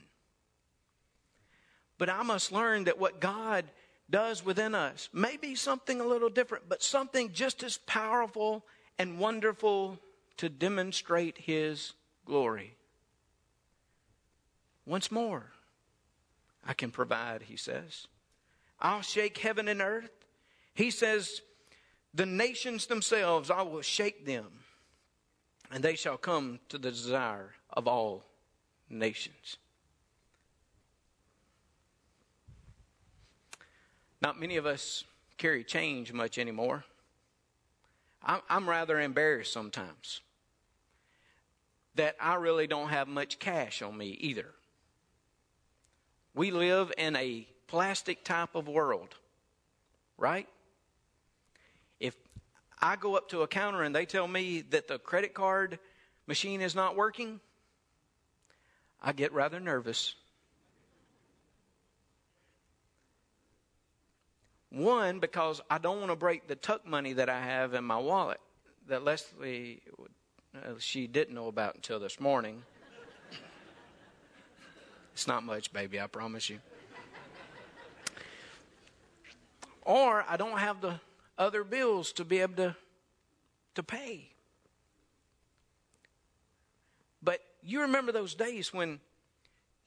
But 1.98 2.10
I 2.10 2.24
must 2.24 2.52
learn 2.52 2.86
that 2.86 3.00
what 3.00 3.22
God 3.22 3.66
does 4.10 4.44
within 4.44 4.74
us 4.74 5.10
may 5.14 5.38
be 5.38 5.56
something 5.56 6.02
a 6.02 6.06
little 6.06 6.30
different, 6.30 6.68
but 6.68 6.82
something 6.82 7.32
just 7.32 7.64
as 7.64 7.78
powerful 7.78 8.66
and 8.98 9.20
wonderful 9.20 10.00
to 10.38 10.50
demonstrate 10.50 11.38
His 11.38 11.94
glory. 12.26 12.76
Once 14.86 15.12
more, 15.12 15.52
I 16.66 16.74
can 16.74 16.92
provide, 16.92 17.44
he 17.44 17.56
says. 17.56 18.08
I'll 18.80 19.02
shake 19.02 19.38
heaven 19.38 19.68
and 19.68 19.82
earth. 19.82 20.12
He 20.74 20.92
says, 20.92 21.42
the 22.14 22.26
nations 22.26 22.88
themselves, 22.88 23.50
I 23.50 23.62
will 23.62 23.82
shake 23.82 24.26
them, 24.26 24.48
and 25.72 25.84
they 25.84 25.96
shall 25.96 26.18
come 26.18 26.60
to 26.70 26.78
the 26.78 26.92
desire 26.92 27.52
of 27.70 27.88
all 27.88 28.26
nations. 28.90 29.58
Not 34.22 34.40
many 34.40 34.58
of 34.58 34.66
us 34.66 35.04
carry 35.38 35.64
change 35.64 36.14
much 36.14 36.38
anymore. 36.38 36.84
I'm 38.24 38.70
rather 38.70 39.00
embarrassed 39.00 39.52
sometimes 39.52 40.22
that 41.96 42.16
I 42.22 42.36
really 42.36 42.68
don't 42.68 42.90
have 42.90 43.08
much 43.08 43.40
cash 43.40 43.82
on 43.82 43.98
me 43.98 44.10
either. 44.20 44.46
We 46.36 46.52
live 46.52 46.94
in 46.98 47.16
a 47.16 47.48
plastic 47.66 48.24
type 48.24 48.54
of 48.54 48.68
world, 48.68 49.16
right? 50.18 50.48
I 52.82 52.96
go 52.96 53.16
up 53.16 53.30
to 53.30 53.42
a 53.42 53.48
counter 53.48 53.84
and 53.84 53.96
they 53.96 54.06
tell 54.06 54.28
me 54.28 54.62
that 54.72 54.88
the 54.88 54.98
credit 54.98 55.34
card 55.34 55.78
machine 56.26 56.62
is 56.62 56.74
not 56.74 56.96
working, 56.96 57.40
I 59.02 59.12
get 59.12 59.32
rather 59.34 59.60
nervous. 59.60 60.16
One, 64.70 65.20
because 65.20 65.62
I 65.70 65.78
don't 65.78 66.00
want 66.00 66.12
to 66.12 66.16
break 66.16 66.48
the 66.48 66.56
tuck 66.56 66.88
money 66.88 67.14
that 67.14 67.30
I 67.30 67.42
have 67.42 67.74
in 67.74 67.84
my 67.84 67.98
wallet 67.98 68.40
that 68.88 69.04
Leslie, 69.04 69.82
uh, 70.56 70.74
she 70.80 71.08
didn't 71.08 71.36
know 71.36 71.48
about 71.48 71.76
until 71.76 72.00
this 72.00 72.20
morning. 72.20 72.64
it's 75.14 75.28
not 75.28 75.44
much, 75.44 75.72
baby, 75.74 76.00
I 76.00 76.08
promise 76.08 76.50
you. 76.50 76.60
Or 79.84 80.24
I 80.28 80.38
don't 80.38 80.58
have 80.58 80.80
the 80.80 81.00
other 81.42 81.64
bills 81.64 82.14
to 82.14 82.24
be 82.24 82.40
able 82.40 82.56
to, 82.56 82.76
to 83.74 83.82
pay. 83.82 84.30
But 87.24 87.40
you 87.64 87.82
remember 87.82 88.12
those 88.12 88.36
days 88.36 88.72
when 88.72 89.00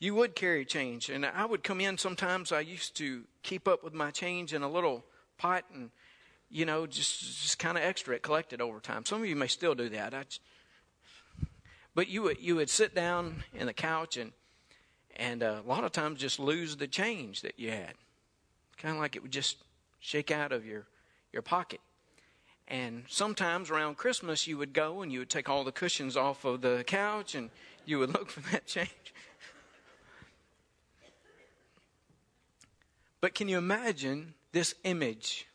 you 0.00 0.14
would 0.16 0.34
carry 0.34 0.64
change. 0.64 1.08
And 1.08 1.24
I 1.24 1.46
would 1.46 1.62
come 1.62 1.80
in 1.80 1.96
sometimes. 1.96 2.50
I 2.50 2.60
used 2.60 2.96
to 2.96 3.22
keep 3.42 3.68
up 3.68 3.84
with 3.84 3.94
my 3.94 4.10
change 4.10 4.52
in 4.52 4.62
a 4.62 4.68
little 4.68 5.04
pot 5.38 5.64
and, 5.72 5.90
you 6.50 6.66
know, 6.66 6.86
just, 6.86 7.20
just 7.20 7.58
kind 7.58 7.78
of 7.78 7.84
extra 7.84 8.16
it 8.16 8.22
collected 8.22 8.60
over 8.60 8.80
time. 8.80 9.04
Some 9.04 9.22
of 9.22 9.28
you 9.28 9.36
may 9.36 9.46
still 9.46 9.74
do 9.76 9.88
that. 9.90 10.12
I, 10.12 10.24
but 11.94 12.08
you 12.08 12.22
would, 12.22 12.40
you 12.40 12.56
would 12.56 12.68
sit 12.68 12.94
down 12.94 13.44
in 13.54 13.66
the 13.66 13.72
couch 13.72 14.16
and, 14.16 14.32
and 15.16 15.42
uh, 15.44 15.60
a 15.64 15.68
lot 15.68 15.84
of 15.84 15.92
times 15.92 16.18
just 16.18 16.40
lose 16.40 16.76
the 16.76 16.88
change 16.88 17.42
that 17.42 17.60
you 17.60 17.70
had. 17.70 17.94
Kind 18.76 18.96
of 18.96 19.00
like 19.00 19.14
it 19.14 19.22
would 19.22 19.30
just 19.30 19.56
shake 20.00 20.32
out 20.32 20.50
of 20.50 20.66
your, 20.66 20.86
your 21.34 21.42
pocket. 21.42 21.80
And 22.66 23.04
sometimes 23.08 23.70
around 23.70 23.98
Christmas, 23.98 24.46
you 24.46 24.56
would 24.56 24.72
go 24.72 25.02
and 25.02 25.12
you 25.12 25.18
would 25.18 25.28
take 25.28 25.50
all 25.50 25.64
the 25.64 25.72
cushions 25.72 26.16
off 26.16 26.46
of 26.46 26.62
the 26.62 26.82
couch 26.86 27.34
and 27.34 27.50
you 27.84 27.98
would 27.98 28.14
look 28.14 28.30
for 28.30 28.40
that 28.52 28.66
change. 28.66 28.88
But 33.20 33.34
can 33.34 33.48
you 33.48 33.58
imagine 33.58 34.34
this 34.52 34.74
image 34.84 35.46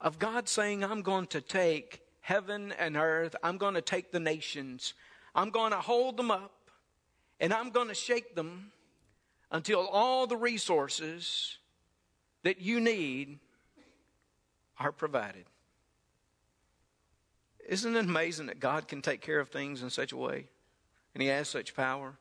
of 0.00 0.18
God 0.18 0.48
saying, 0.48 0.84
I'm 0.84 1.02
going 1.02 1.26
to 1.28 1.40
take 1.40 2.00
heaven 2.20 2.72
and 2.78 2.96
earth, 2.96 3.34
I'm 3.42 3.58
going 3.58 3.74
to 3.74 3.82
take 3.82 4.12
the 4.12 4.20
nations, 4.20 4.94
I'm 5.34 5.50
going 5.50 5.72
to 5.72 5.78
hold 5.78 6.16
them 6.16 6.30
up, 6.30 6.52
and 7.40 7.52
I'm 7.52 7.70
going 7.70 7.88
to 7.88 7.94
shake 7.94 8.34
them 8.34 8.72
until 9.50 9.86
all 9.86 10.26
the 10.26 10.36
resources 10.36 11.58
that 12.42 12.60
you 12.60 12.80
need 12.80 13.38
are 14.82 14.92
provided. 14.92 15.44
Isn't 17.68 17.96
it 17.96 18.04
amazing 18.04 18.46
that 18.46 18.60
God 18.60 18.88
can 18.88 19.02
take 19.02 19.20
care 19.20 19.40
of 19.40 19.48
things 19.48 19.82
in 19.82 19.90
such 19.90 20.12
a 20.12 20.16
way? 20.16 20.46
And 21.14 21.22
He 21.22 21.28
has 21.28 21.48
such 21.48 21.76
power? 21.76 22.14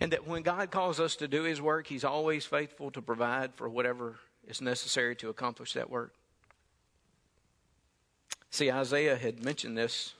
And 0.00 0.12
that 0.12 0.26
when 0.26 0.42
God 0.42 0.70
calls 0.70 1.00
us 1.00 1.16
to 1.16 1.28
do 1.28 1.42
His 1.42 1.60
work, 1.60 1.86
He's 1.86 2.04
always 2.04 2.44
faithful 2.44 2.90
to 2.92 3.02
provide 3.02 3.54
for 3.54 3.68
whatever 3.68 4.16
is 4.46 4.60
necessary 4.60 5.16
to 5.16 5.28
accomplish 5.28 5.72
that 5.74 5.90
work. 5.90 6.14
See, 8.50 8.70
Isaiah 8.70 9.16
had 9.16 9.42
mentioned 9.42 9.76
this 9.78 10.14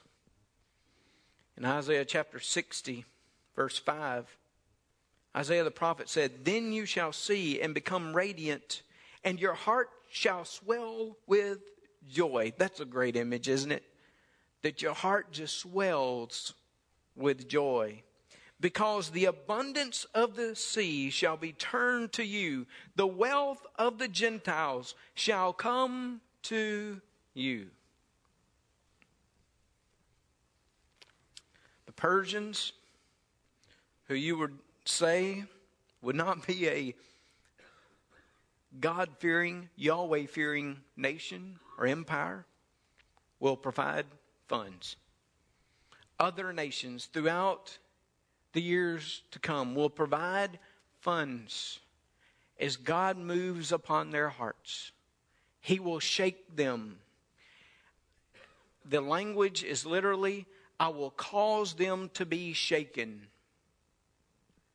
in 1.56 1.64
Isaiah 1.64 2.04
chapter 2.04 2.40
60, 2.40 3.04
verse 3.54 3.78
5. 3.78 4.36
Isaiah 5.36 5.64
the 5.64 5.70
prophet 5.70 6.08
said, 6.08 6.44
Then 6.44 6.72
you 6.72 6.86
shall 6.86 7.12
see 7.12 7.60
and 7.60 7.74
become 7.74 8.14
radiant, 8.14 8.82
and 9.24 9.38
your 9.38 9.54
heart 9.54 9.90
shall 10.12 10.44
swell 10.44 11.16
with 11.26 11.58
joy. 12.06 12.52
That's 12.58 12.80
a 12.80 12.84
great 12.84 13.16
image, 13.16 13.48
isn't 13.48 13.72
it? 13.72 13.82
That 14.60 14.82
your 14.82 14.92
heart 14.92 15.32
just 15.32 15.58
swells 15.58 16.52
with 17.16 17.48
joy 17.48 18.02
because 18.60 19.10
the 19.10 19.24
abundance 19.24 20.04
of 20.14 20.36
the 20.36 20.54
sea 20.54 21.08
shall 21.08 21.38
be 21.38 21.52
turned 21.52 22.12
to 22.12 22.24
you. 22.24 22.66
The 22.94 23.06
wealth 23.06 23.66
of 23.76 23.98
the 23.98 24.06
Gentiles 24.06 24.94
shall 25.14 25.54
come 25.54 26.20
to 26.42 27.00
you. 27.32 27.68
The 31.86 31.92
Persians, 31.92 32.72
who 34.08 34.14
you 34.14 34.36
would 34.36 34.58
say 34.84 35.44
would 36.02 36.16
not 36.16 36.46
be 36.46 36.68
a 36.68 36.94
God 38.80 39.10
fearing, 39.18 39.68
Yahweh 39.76 40.26
fearing 40.26 40.78
nation 40.96 41.58
or 41.78 41.86
empire, 41.86 42.46
will 43.38 43.56
provide 43.56 44.06
funds. 44.48 44.96
Other 46.18 46.52
nations 46.52 47.06
throughout 47.06 47.78
the 48.52 48.62
years 48.62 49.22
to 49.32 49.38
come 49.38 49.74
will 49.74 49.90
provide 49.90 50.58
funds 51.00 51.80
as 52.58 52.76
God 52.76 53.18
moves 53.18 53.72
upon 53.72 54.10
their 54.10 54.28
hearts. 54.28 54.92
He 55.60 55.78
will 55.78 56.00
shake 56.00 56.56
them. 56.56 56.98
The 58.84 59.00
language 59.00 59.64
is 59.64 59.86
literally, 59.86 60.46
I 60.78 60.88
will 60.88 61.10
cause 61.10 61.74
them 61.74 62.10
to 62.14 62.26
be 62.26 62.52
shaken. 62.52 63.26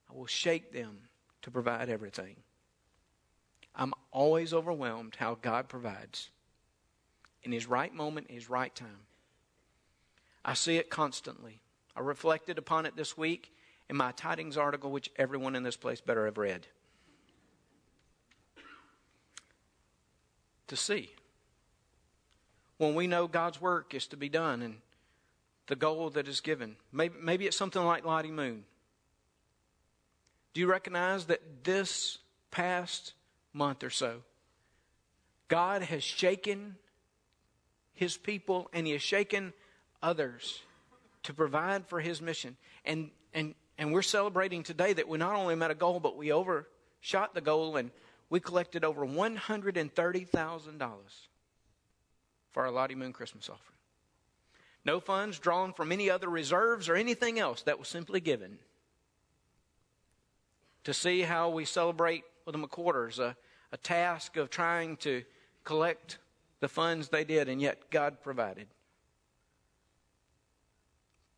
I 0.10 0.16
will 0.16 0.28
shake 0.28 0.72
them 0.72 0.98
to 1.42 1.52
provide 1.52 1.90
everything. 1.90 2.36
Always 4.18 4.52
overwhelmed 4.52 5.16
how 5.20 5.38
God 5.40 5.70
provides 5.70 6.32
in 7.44 7.52
His 7.52 7.68
right 7.68 7.94
moment, 7.94 8.32
His 8.32 8.50
right 8.50 8.74
time. 8.74 9.06
I 10.44 10.56
see 10.56 10.78
it 10.78 10.90
constantly. 10.90 11.62
I 11.96 12.00
reflected 12.00 12.58
upon 12.58 12.88
it 12.88 12.96
this 12.96 13.16
week 13.16 13.54
in 13.88 13.96
my 13.96 14.14
tidings 14.14 14.58
article, 14.58 14.90
which 14.90 15.12
everyone 15.18 15.56
in 15.56 15.62
this 15.62 15.78
place 15.78 16.02
better 16.02 16.26
have 16.26 16.40
read. 16.40 16.66
To 20.70 20.76
see. 20.76 21.12
When 22.80 22.96
we 22.96 23.06
know 23.06 23.28
God's 23.28 23.62
work 23.62 23.94
is 23.94 24.08
to 24.08 24.18
be 24.18 24.30
done 24.30 24.64
and 24.64 24.78
the 25.68 25.76
goal 25.76 26.10
that 26.10 26.28
is 26.28 26.42
given, 26.42 26.78
maybe, 26.92 27.14
maybe 27.22 27.46
it's 27.46 27.56
something 27.56 27.84
like 27.84 28.04
Lottie 28.04 28.32
Moon. 28.32 28.64
Do 30.56 30.62
you 30.62 30.66
recognize 30.66 31.26
that 31.26 31.64
this 31.64 32.18
past 32.50 33.14
month 33.58 33.84
or 33.84 33.90
so, 33.90 34.22
God 35.48 35.82
has 35.82 36.04
shaken 36.04 36.76
his 37.94 38.16
people 38.16 38.70
and 38.72 38.86
he 38.86 38.94
has 38.94 39.02
shaken 39.02 39.54
others 40.02 40.62
to 41.24 41.34
provide 41.34 41.88
for 41.88 42.00
his 42.00 42.22
mission. 42.22 42.56
And, 42.86 43.10
and, 43.34 43.56
and 43.78 43.92
we're 43.92 44.04
celebrating 44.04 44.64
today 44.64 44.94
that 44.94 45.08
we 45.08 45.18
not 45.18 45.36
only 45.36 45.56
met 45.56 45.72
a 45.72 45.76
goal, 45.76 46.00
but 46.00 46.16
we 46.16 46.32
overshot 46.32 47.34
the 47.34 47.42
goal 47.42 47.76
and 47.76 47.92
we 48.30 48.40
collected 48.40 48.86
over 48.86 49.06
$130,000 49.06 50.92
for 52.52 52.66
our 52.66 52.72
Lottie 52.72 52.96
Moon 52.96 53.14
Christmas 53.14 53.50
offering. 53.50 53.78
No 54.86 55.00
funds 55.00 55.40
drawn 55.40 55.74
from 55.74 55.92
any 55.92 56.10
other 56.10 56.30
reserves 56.30 56.88
or 56.88 56.96
anything 56.96 57.40
else. 57.40 57.64
That 57.64 57.80
was 57.80 57.88
simply 57.90 58.22
given. 58.22 58.58
To 60.86 60.94
see 60.94 61.22
how 61.22 61.50
we 61.50 61.66
celebrate 61.66 62.24
with 62.46 62.56
the 62.56 62.66
McQuarters, 62.66 63.20
a, 63.20 63.36
a 63.78 63.84
task 63.84 64.38
of 64.38 64.50
trying 64.50 64.98
to 64.98 65.24
collect 65.64 66.18
the 66.60 66.68
funds 66.68 67.10
they 67.10 67.24
did, 67.24 67.48
and 67.48 67.62
yet 67.62 67.92
God 67.92 68.22
provided. 68.22 68.68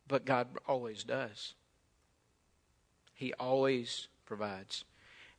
But 0.08 0.24
God 0.24 0.48
always 0.66 1.04
does. 1.04 1.54
He 3.14 3.34
always 3.34 4.08
provides. 4.24 4.84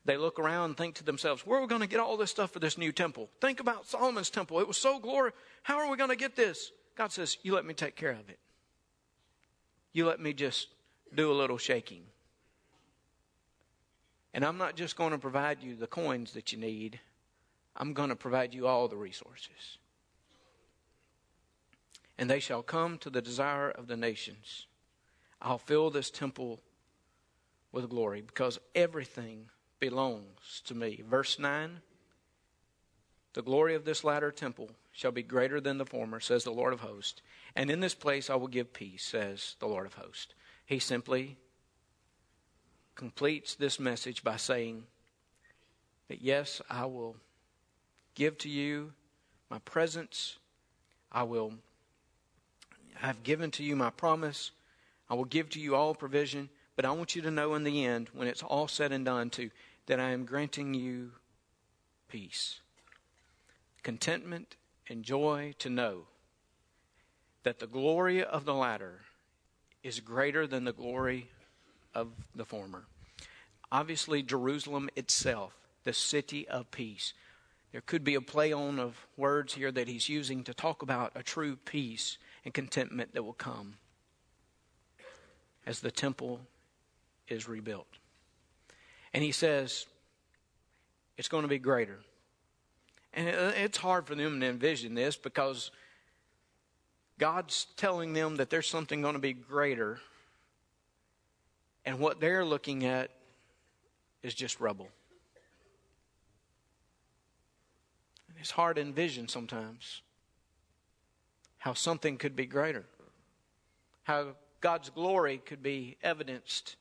They 0.06 0.18
look 0.18 0.40
around 0.40 0.66
and 0.66 0.78
think 0.78 0.96
to 0.96 1.04
themselves, 1.04 1.46
where 1.46 1.58
are 1.58 1.62
we 1.62 1.68
going 1.68 1.82
to 1.82 1.88
get 1.88 2.00
all 2.00 2.18
this 2.18 2.32
stuff 2.32 2.52
for 2.52 2.60
this 2.60 2.78
new 2.78 2.92
temple? 2.92 3.30
Think 3.40 3.60
about 3.60 3.88
Solomon's 3.88 4.30
temple. 4.30 4.60
It 4.60 4.68
was 4.68 4.78
so 4.78 5.00
glorious. 5.00 5.36
How 5.64 5.80
are 5.80 5.90
we 5.90 5.98
going 5.98 6.10
to 6.10 6.16
get 6.16 6.36
this? 6.36 6.72
God 6.96 7.12
says, 7.12 7.38
You 7.44 7.54
let 7.54 7.66
me 7.66 7.74
take 7.74 7.96
care 7.96 8.12
of 8.12 8.30
it. 8.30 8.40
You 9.94 10.06
let 10.06 10.20
me 10.20 10.34
just 10.34 10.68
do 11.14 11.32
a 11.32 11.34
little 11.34 11.58
shaking. 11.58 12.04
And 14.34 14.46
I'm 14.46 14.58
not 14.58 14.76
just 14.76 14.96
going 14.96 15.12
to 15.12 15.17
provide 15.17 15.62
you 15.62 15.76
the 15.76 15.88
coins 15.88 16.34
that 16.34 16.52
you 16.52 16.58
need, 16.58 17.00
I'm 17.76 17.94
going 17.94 18.10
to 18.10 18.15
provide 18.15 18.54
you 18.54 18.67
all 18.67 18.88
the 18.88 18.98
resources 18.98 19.78
and 22.22 22.30
they 22.30 22.39
shall 22.39 22.62
come 22.62 23.00
to 23.00 23.10
the 23.10 23.20
desire 23.20 23.72
of 23.72 23.88
the 23.88 23.98
nations. 23.98 24.67
I'll 25.41 25.58
fill 25.58 25.89
this 25.89 26.12
temple 26.12 26.62
with 27.72 27.89
glory 27.89 28.22
because 28.22 28.60
everything 28.76 29.50
belongs 29.80 30.62
to 30.65 30.76
me. 30.76 31.02
Verse 31.04 31.39
9 31.39 31.82
The 33.34 33.41
glory 33.41 33.74
of 33.74 33.86
this 33.86 34.04
latter 34.04 34.32
temple 34.32 34.70
shall 34.91 35.12
be 35.12 35.24
greater 35.24 35.60
than 35.60 35.80
the 35.80 35.86
former, 35.86 36.20
says 36.20 36.44
the 36.44 36.52
Lord 36.52 36.74
of 36.74 36.82
hosts. 36.82 37.24
And 37.56 37.72
in 37.72 37.80
this 37.80 37.96
place 37.96 38.30
I 38.30 38.36
will 38.36 38.48
give 38.48 38.72
peace, 38.72 39.04
says 39.04 39.56
the 39.58 39.67
Lord 39.67 39.88
of 39.88 39.96
hosts. 39.96 40.36
He 40.63 40.78
simply 40.78 41.38
completes 43.02 43.56
this 43.56 43.80
message 43.80 44.24
by 44.24 44.38
saying 44.38 44.84
that, 46.08 46.22
yes, 46.22 46.62
I 46.70 46.86
will 46.86 47.16
give 48.14 48.38
to 48.38 48.48
you 48.48 48.94
my 49.50 49.58
presence. 49.58 50.38
I 51.12 51.24
will 51.24 51.54
I 53.02 53.08
have 53.08 53.24
given 53.24 53.50
to 53.52 53.64
you 53.64 53.76
my 53.76 53.90
promise. 53.90 54.52
I 55.10 55.16
will 55.16 55.26
give 55.26 55.50
to 55.50 55.60
you 55.60 55.76
all 55.76 55.96
provision, 55.96 56.50
but 56.76 56.86
I 56.86 56.92
want 56.92 57.16
you 57.16 57.24
to 57.24 57.32
know 57.32 57.56
in 57.56 57.64
the 57.64 57.84
end, 57.84 58.10
when 58.14 58.28
it's 58.28 58.44
all 58.44 58.68
said 58.68 58.92
and 58.92 59.04
done, 59.04 59.32
too, 59.32 59.50
that 59.88 60.00
I 60.00 60.12
am 60.12 60.24
granting 60.24 60.76
you 60.76 61.14
peace, 62.08 62.60
contentment, 63.82 64.58
and 64.88 65.02
joy 65.02 65.56
to 65.58 65.72
know 65.72 66.04
that 67.42 67.58
the 67.58 67.66
glory 67.66 68.24
of 68.24 68.46
the 68.46 68.54
latter 68.54 69.00
is 69.82 70.02
greater 70.02 70.46
than 70.46 70.66
the 70.66 70.72
glory 70.72 71.32
of 71.96 72.10
the 72.36 72.46
former. 72.46 72.86
Obviously, 73.72 74.22
Jerusalem 74.22 74.90
itself, 74.96 75.54
the 75.84 75.94
city 75.94 76.48
of 76.48 76.70
peace. 76.72 77.14
There 77.72 77.82
could 77.82 78.04
be 78.04 78.16
a 78.16 78.22
play 78.22 78.52
on 78.52 78.80
of 78.80 79.08
words 79.16 79.54
here 79.54 79.72
that 79.72 79.88
he's 79.88 80.10
using 80.10 80.44
to 80.44 80.54
talk 80.54 80.82
about 80.82 81.14
a 81.16 81.24
true 81.24 81.56
peace 81.56 82.18
and 82.44 82.54
contentment 82.54 83.14
that 83.14 83.24
will 83.24 83.34
come 83.34 83.76
as 85.66 85.80
the 85.80 85.92
temple 85.92 86.42
is 87.30 87.48
rebuilt. 87.48 87.88
And 89.14 89.24
he 89.24 89.32
says, 89.32 89.86
it's 91.18 91.30
going 91.30 91.44
to 91.44 91.48
be 91.48 91.60
greater. 91.60 92.00
And 93.14 93.28
it's 93.28 93.78
hard 93.78 94.08
for 94.08 94.16
them 94.16 94.40
to 94.40 94.48
envision 94.48 94.96
this 94.96 95.16
because 95.16 95.72
God's 97.20 97.68
telling 97.78 98.14
them 98.14 98.38
that 98.38 98.50
there's 98.50 98.68
something 98.68 99.02
going 99.02 99.14
to 99.14 99.20
be 99.20 99.34
greater. 99.34 100.00
And 101.86 102.00
what 102.00 102.20
they're 102.20 102.46
looking 102.46 102.86
at 102.86 103.12
is 104.24 104.34
just 104.34 104.60
rubble. 104.60 104.90
And 108.30 108.38
It's 108.40 108.52
hard 108.52 108.76
to 108.76 108.82
envision 108.82 109.28
sometimes 109.28 110.02
how 111.58 111.74
something 111.74 112.18
could 112.18 112.36
be 112.36 112.46
greater, 112.46 112.86
how 114.04 114.36
God's 114.62 114.90
glory 114.90 115.38
could 115.46 115.62
be 115.62 115.98
evidenced 116.02 116.76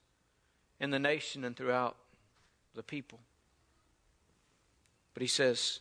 in 0.81 0.91
the 0.91 0.99
nation 0.99 1.45
and 1.45 1.57
throughout 1.57 1.97
the 2.75 2.83
people. 2.83 3.21
But 5.13 5.23
he 5.23 5.27
says 5.27 5.81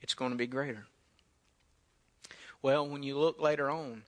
it's 0.00 0.14
going 0.14 0.32
to 0.32 0.36
be 0.36 0.46
greater. 0.46 0.86
Well, 2.60 2.88
when 2.88 3.02
you 3.02 3.18
look 3.18 3.40
later 3.40 3.70
on, 3.70 4.02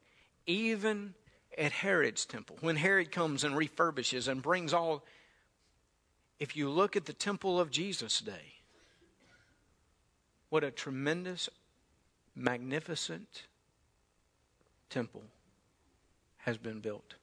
even 0.47 1.15
at 1.57 1.73
Herod's 1.73 2.25
temple, 2.27 2.57
when 2.61 2.77
Herod 2.77 3.11
comes 3.13 3.45
and 3.45 3.55
refurbishes 3.55 4.29
and 4.29 4.43
brings 4.43 4.73
all, 4.73 5.05
if 6.45 6.55
you 6.55 6.69
look 6.69 6.95
at 6.95 7.07
the 7.07 7.15
temple 7.15 7.59
of 7.59 7.71
Jesus' 7.71 8.21
day, 8.21 8.57
what 10.51 10.63
a 10.63 10.71
tremendous, 10.71 11.49
magnificent 12.37 13.45
temple 14.91 15.23
has 16.37 16.59
been 16.59 16.81
built. 16.81 17.15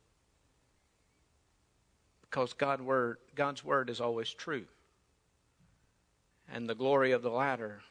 Because 2.24 2.54
God 2.54 2.82
word, 2.82 3.18
God's 3.36 3.64
word 3.64 3.92
is 3.92 4.02
always 4.02 4.34
true. 4.34 4.66
And 6.52 6.68
the 6.68 6.74
glory 6.74 7.12
of 7.12 7.22
the 7.22 7.30
latter 7.30 7.84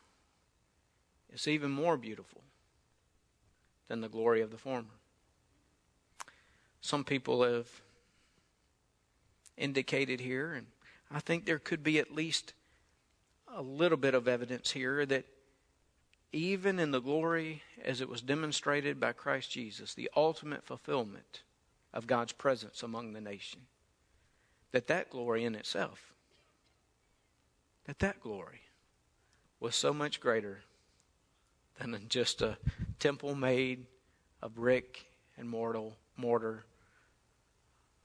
is 1.33 1.47
even 1.47 1.71
more 1.71 1.97
beautiful 1.97 2.43
than 3.87 4.01
the 4.01 4.09
glory 4.09 4.41
of 4.41 4.51
the 4.51 4.59
former. 4.59 4.99
Some 6.81 7.05
people 7.05 7.45
have 7.45 7.69
indicated 9.57 10.19
here, 10.19 10.55
and 10.55 10.67
I 11.11 11.21
think 11.21 11.45
there 11.45 11.59
could 11.59 11.83
be 11.83 11.99
at 11.99 12.15
least 12.15 12.53
a 13.49 13.63
little 13.63 13.99
bit 13.99 14.15
of 14.15 14.29
evidence 14.29 14.71
here 14.71 15.05
that 15.07 15.25
even 16.33 16.79
in 16.79 16.93
the 16.93 17.01
glory 17.01 17.63
as 17.83 18.01
it 18.01 18.09
was 18.09 18.23
demonstrated 18.23 19.01
by 19.01 19.13
Christ 19.13 19.51
Jesus, 19.51 19.95
the 19.95 20.11
ultimate 20.17 20.65
fulfillment 20.65 21.43
of 21.93 22.07
God's 22.07 22.33
presence 22.33 22.83
among 22.83 23.13
the 23.13 23.21
nation, 23.21 23.63
that 24.71 24.87
that 24.87 25.11
glory 25.11 25.45
in 25.45 25.57
itself, 25.57 26.13
that 27.87 27.99
that 27.99 28.21
glory 28.21 28.61
was 29.59 29.75
so 29.75 29.93
much 29.93 30.21
greater 30.21 30.61
than 31.79 32.01
just 32.09 32.41
a 32.43 32.57
temple 33.01 33.35
made 33.35 33.87
of 34.41 34.55
brick 34.55 35.07
and 35.37 35.49
mortal, 35.49 35.97
mortar, 36.17 36.65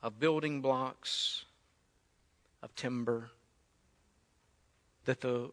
of 0.02 0.20
building 0.20 0.62
blocks, 0.62 1.46
of 2.66 2.76
timber, 2.76 3.30
that 5.06 5.22
the 5.22 5.52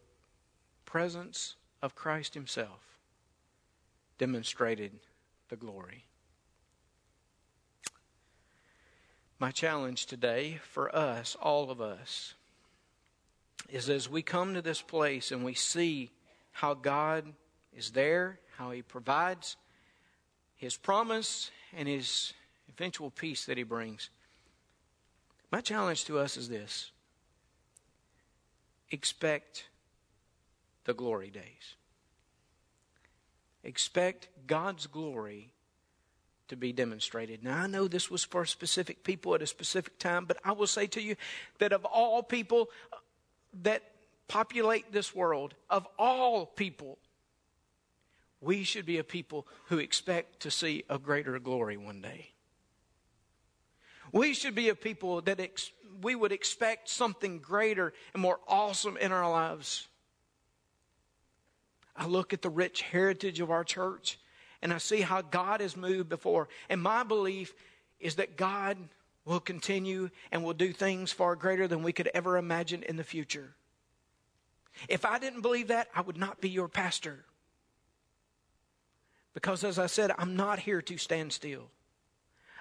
presence 0.83 1.55
of 1.79 1.93
Christ 1.93 2.33
Himself 2.33 2.97
demonstrated 4.17 4.93
the 5.49 5.55
glory. 5.55 6.05
My 9.37 9.51
challenge 9.51 10.07
today 10.07 10.59
for 10.63 10.93
us, 10.95 11.37
all 11.39 11.69
of 11.69 11.79
us, 11.79 12.33
is 13.69 13.89
as 13.89 14.09
we 14.09 14.23
come 14.23 14.55
to 14.55 14.61
this 14.61 14.81
place 14.81 15.31
and 15.31 15.45
we 15.45 15.53
see 15.53 16.09
how 16.51 16.73
God 16.73 17.25
is 17.77 17.91
there, 17.91 18.39
how 18.57 18.71
He 18.71 18.81
provides 18.81 19.55
His 20.55 20.77
promise 20.77 21.51
and 21.77 21.87
His 21.87 22.33
eventual 22.69 23.11
peace 23.11 23.45
that 23.45 23.57
He 23.57 23.63
brings. 23.63 24.09
My 25.51 25.61
challenge 25.61 26.05
to 26.05 26.17
us 26.17 26.37
is 26.37 26.49
this 26.49 26.92
expect 28.93 29.65
the 30.85 30.93
glory 30.93 31.31
days. 31.31 31.75
Expect 33.63 34.27
God's 34.45 34.85
glory 34.85 35.51
to 36.47 36.55
be 36.55 36.71
demonstrated. 36.71 37.43
Now, 37.43 37.63
I 37.63 37.67
know 37.67 37.87
this 37.87 38.11
was 38.11 38.23
for 38.23 38.45
specific 38.45 39.03
people 39.03 39.33
at 39.33 39.41
a 39.41 39.47
specific 39.47 39.97
time, 39.97 40.25
but 40.25 40.37
I 40.43 40.51
will 40.51 40.67
say 40.67 40.85
to 40.87 41.01
you 41.01 41.15
that 41.57 41.73
of 41.73 41.85
all 41.85 42.21
people 42.21 42.69
uh, 42.91 42.97
that 43.63 43.81
populate 44.27 44.91
this 44.91 45.15
world, 45.15 45.55
of 45.69 45.87
all 45.97 46.45
people, 46.45 46.99
we 48.41 48.63
should 48.63 48.85
be 48.85 48.99
a 48.99 49.03
people 49.03 49.47
who 49.69 49.79
expect 49.79 50.41
to 50.41 50.51
see 50.51 50.83
a 50.87 50.99
greater 50.99 51.39
glory 51.39 51.77
one 51.77 52.01
day. 52.01 52.32
We 54.13 54.33
should 54.33 54.55
be 54.55 54.69
a 54.69 54.75
people 54.75 55.21
that 55.21 55.41
ex- 55.41 55.71
we 56.01 56.15
would 56.15 56.31
expect 56.31 56.87
something 56.87 57.39
greater 57.39 57.93
and 58.13 58.21
more 58.21 58.39
awesome 58.47 58.95
in 58.95 59.11
our 59.11 59.29
lives. 59.29 59.87
I 61.95 62.05
look 62.05 62.31
at 62.31 62.41
the 62.41 62.49
rich 62.49 62.83
heritage 62.83 63.39
of 63.39 63.51
our 63.51 63.63
church 63.63 64.19
and 64.61 64.71
I 64.71 64.77
see 64.77 65.01
how 65.01 65.21
God 65.21 65.61
has 65.61 65.75
moved 65.75 66.09
before. 66.09 66.47
And 66.69 66.81
my 66.81 67.03
belief 67.03 67.53
is 67.99 68.15
that 68.15 68.37
God 68.37 68.77
will 69.25 69.39
continue 69.39 70.09
and 70.31 70.43
will 70.43 70.53
do 70.53 70.71
things 70.71 71.11
far 71.11 71.35
greater 71.35 71.67
than 71.67 71.83
we 71.83 71.91
could 71.91 72.09
ever 72.13 72.37
imagine 72.37 72.83
in 72.83 72.97
the 72.97 73.03
future. 73.03 73.55
If 74.87 75.05
I 75.05 75.17
didn't 75.17 75.41
believe 75.41 75.69
that, 75.69 75.89
I 75.95 76.01
would 76.01 76.17
not 76.17 76.39
be 76.39 76.49
your 76.49 76.67
pastor. 76.67 77.25
Because 79.33 79.63
as 79.63 79.79
I 79.79 79.87
said, 79.87 80.11
I'm 80.17 80.35
not 80.35 80.59
here 80.59 80.81
to 80.83 80.97
stand 80.97 81.33
still. 81.33 81.69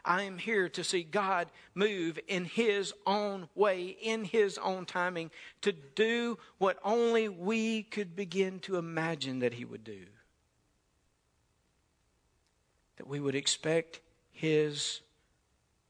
I 0.04 0.22
am 0.22 0.38
here 0.38 0.68
to 0.70 0.82
see 0.82 1.04
God 1.04 1.48
move 1.74 2.18
in 2.26 2.44
His 2.44 2.92
own 3.06 3.48
way, 3.54 3.96
in 4.02 4.24
His 4.24 4.58
own 4.58 4.84
timing, 4.84 5.30
to 5.60 5.72
do 5.72 6.38
what 6.58 6.78
only 6.84 7.28
we 7.28 7.84
could 7.84 8.16
begin 8.16 8.58
to 8.60 8.76
imagine 8.76 9.38
that 9.40 9.54
He 9.54 9.64
would 9.64 9.84
do. 9.84 10.00
That 12.96 13.06
we 13.06 13.20
would 13.20 13.36
expect 13.36 14.00
His 14.32 15.00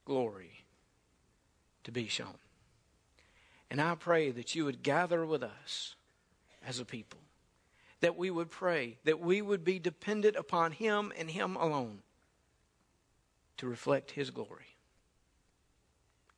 glory 0.04 0.64
to 1.84 1.92
be 1.92 2.06
shown. 2.06 2.38
And 3.70 3.80
I 3.80 3.94
pray 3.94 4.30
that 4.30 4.54
you 4.54 4.66
would 4.66 4.82
gather 4.82 5.24
with 5.24 5.42
us 5.42 5.94
as 6.66 6.78
a 6.78 6.84
people, 6.84 7.20
that 8.00 8.18
we 8.18 8.30
would 8.30 8.50
pray, 8.50 8.98
that 9.04 9.20
we 9.20 9.40
would 9.40 9.64
be 9.64 9.78
dependent 9.78 10.36
upon 10.36 10.72
Him 10.72 11.12
and 11.16 11.30
Him 11.30 11.56
alone 11.56 12.02
to 13.62 13.68
reflect 13.68 14.10
His 14.10 14.30
glory 14.30 14.74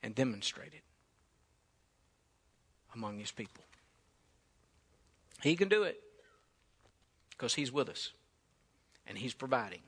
and 0.02 0.14
demonstrate 0.14 0.74
it 0.74 0.82
among 2.94 3.18
His 3.18 3.30
people. 3.30 3.64
He 5.42 5.56
can 5.56 5.70
do 5.70 5.84
it 5.84 6.02
because 7.30 7.54
He's 7.54 7.72
with 7.72 7.88
us 7.88 8.10
and 9.06 9.16
He's 9.16 9.32
providing 9.32 9.78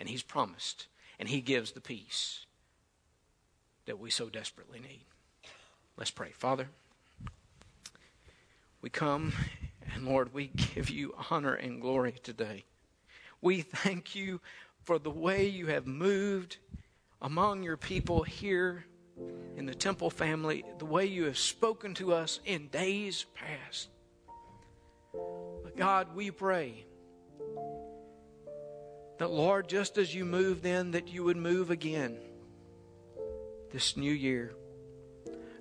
and 0.00 0.08
He's 0.08 0.24
promised 0.24 0.88
and 1.20 1.28
He 1.28 1.40
gives 1.40 1.70
the 1.70 1.80
peace 1.80 2.44
that 3.86 4.00
we 4.00 4.10
so 4.10 4.28
desperately 4.28 4.80
need. 4.80 5.04
Let's 5.96 6.10
pray. 6.10 6.32
Father, 6.32 6.70
we 8.82 8.90
come 8.90 9.32
and 9.94 10.08
Lord, 10.08 10.34
we 10.34 10.48
give 10.48 10.90
you 10.90 11.14
honor 11.30 11.54
and 11.54 11.80
glory 11.80 12.16
today. 12.20 12.64
We 13.40 13.60
thank 13.60 14.16
you 14.16 14.40
for 14.84 14.98
the 14.98 15.10
way 15.10 15.46
you 15.46 15.66
have 15.66 15.86
moved 15.86 16.58
among 17.20 17.62
your 17.62 17.76
people 17.76 18.22
here 18.22 18.84
in 19.56 19.66
the 19.66 19.74
temple 19.74 20.10
family, 20.10 20.64
the 20.78 20.84
way 20.84 21.06
you 21.06 21.24
have 21.24 21.38
spoken 21.38 21.94
to 21.94 22.12
us 22.12 22.40
in 22.44 22.68
days 22.68 23.24
past. 23.34 23.88
But 25.62 25.76
God, 25.76 26.14
we 26.14 26.30
pray 26.30 26.84
that, 29.18 29.30
Lord, 29.30 29.68
just 29.68 29.96
as 29.96 30.14
you 30.14 30.24
moved 30.24 30.62
then, 30.62 30.90
that 30.90 31.08
you 31.08 31.24
would 31.24 31.36
move 31.36 31.70
again 31.70 32.18
this 33.70 33.96
new 33.96 34.12
year. 34.12 34.54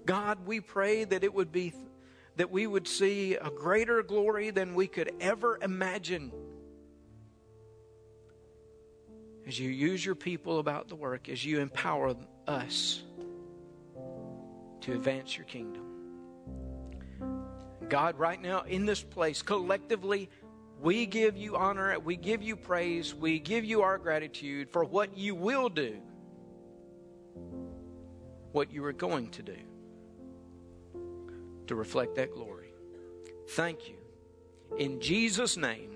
God, 0.06 0.46
we 0.46 0.60
pray 0.60 1.06
that 1.06 1.24
it 1.24 1.34
would 1.34 1.52
be 1.52 1.74
that 2.36 2.52
we 2.52 2.66
would 2.66 2.88
see 2.88 3.36
a 3.36 3.52
greater 3.52 4.02
glory 4.02 4.50
than 4.50 4.74
we 4.74 4.88
could 4.88 5.14
ever 5.22 5.60
imagine 5.62 6.32
as 9.48 9.60
you 9.60 9.70
use 9.70 10.06
your 10.06 10.16
people 10.16 10.60
about 10.60 10.88
the 10.88 10.96
work, 10.96 11.30
as 11.30 11.44
you 11.44 11.60
empower 11.60 12.16
us 12.48 13.04
to 14.82 14.94
advance 14.94 15.38
your 15.38 15.46
kingdom. 15.46 15.84
God, 17.90 18.18
right 18.18 18.42
now 18.42 18.62
in 18.62 18.86
this 18.86 19.02
place, 19.02 19.42
collectively, 19.42 20.30
we 20.82 21.06
give 21.06 21.38
you 21.38 21.56
honor, 21.56 21.98
we 22.00 22.16
give 22.16 22.42
you 22.42 22.56
praise, 22.56 23.14
we 23.14 23.40
give 23.40 23.64
you 23.64 23.82
our 23.82 23.98
gratitude 23.98 24.70
for 24.70 24.84
what 24.84 25.18
you 25.18 25.36
will 25.36 25.70
do, 25.70 25.98
what 28.52 28.72
you 28.72 28.84
are 28.84 28.94
going 28.94 29.30
to 29.32 29.42
do 29.42 29.58
to 31.68 31.76
reflect 31.76 32.16
that 32.16 32.34
glory. 32.34 32.74
Thank 33.52 33.88
you. 33.88 33.96
In 34.78 35.00
Jesus' 35.00 35.56
name, 35.56 35.93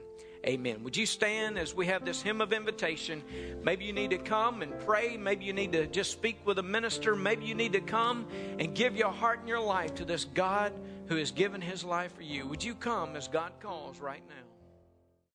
Amen. 0.48 0.82
Would 0.84 0.96
you 0.96 1.06
stand 1.06 1.60
as 1.60 1.76
we 1.76 1.88
have 1.88 2.06
this 2.06 2.22
hymn 2.22 2.40
of 2.40 2.54
invitation? 2.54 3.22
Maybe 3.64 3.84
you 3.84 3.92
need 3.92 4.12
to 4.12 4.18
come 4.18 4.62
and 4.62 4.80
pray. 4.80 5.18
Maybe 5.18 5.44
you 5.44 5.52
need 5.52 5.74
to 5.74 5.88
just 5.88 6.12
speak 6.12 6.40
with 6.46 6.58
a 6.58 6.64
minister. 6.64 7.18
Maybe 7.18 7.46
you 7.46 7.54
need 7.54 7.74
to 7.74 7.82
come 7.82 8.26
and 8.58 8.74
give 8.74 8.96
your 8.96 9.12
heart 9.12 9.40
and 9.40 9.50
your 9.50 9.60
life 9.60 9.94
to 9.96 10.06
this 10.06 10.24
God 10.24 10.72
who 11.08 11.18
has 11.18 11.32
given 11.32 11.60
his 11.60 11.84
life 11.84 12.16
for 12.16 12.22
you. 12.22 12.48
Would 12.48 12.64
you 12.64 12.76
come 12.76 13.18
as 13.18 13.28
God 13.28 13.52
calls 13.60 14.00
right 14.00 14.24
now? 14.30 14.47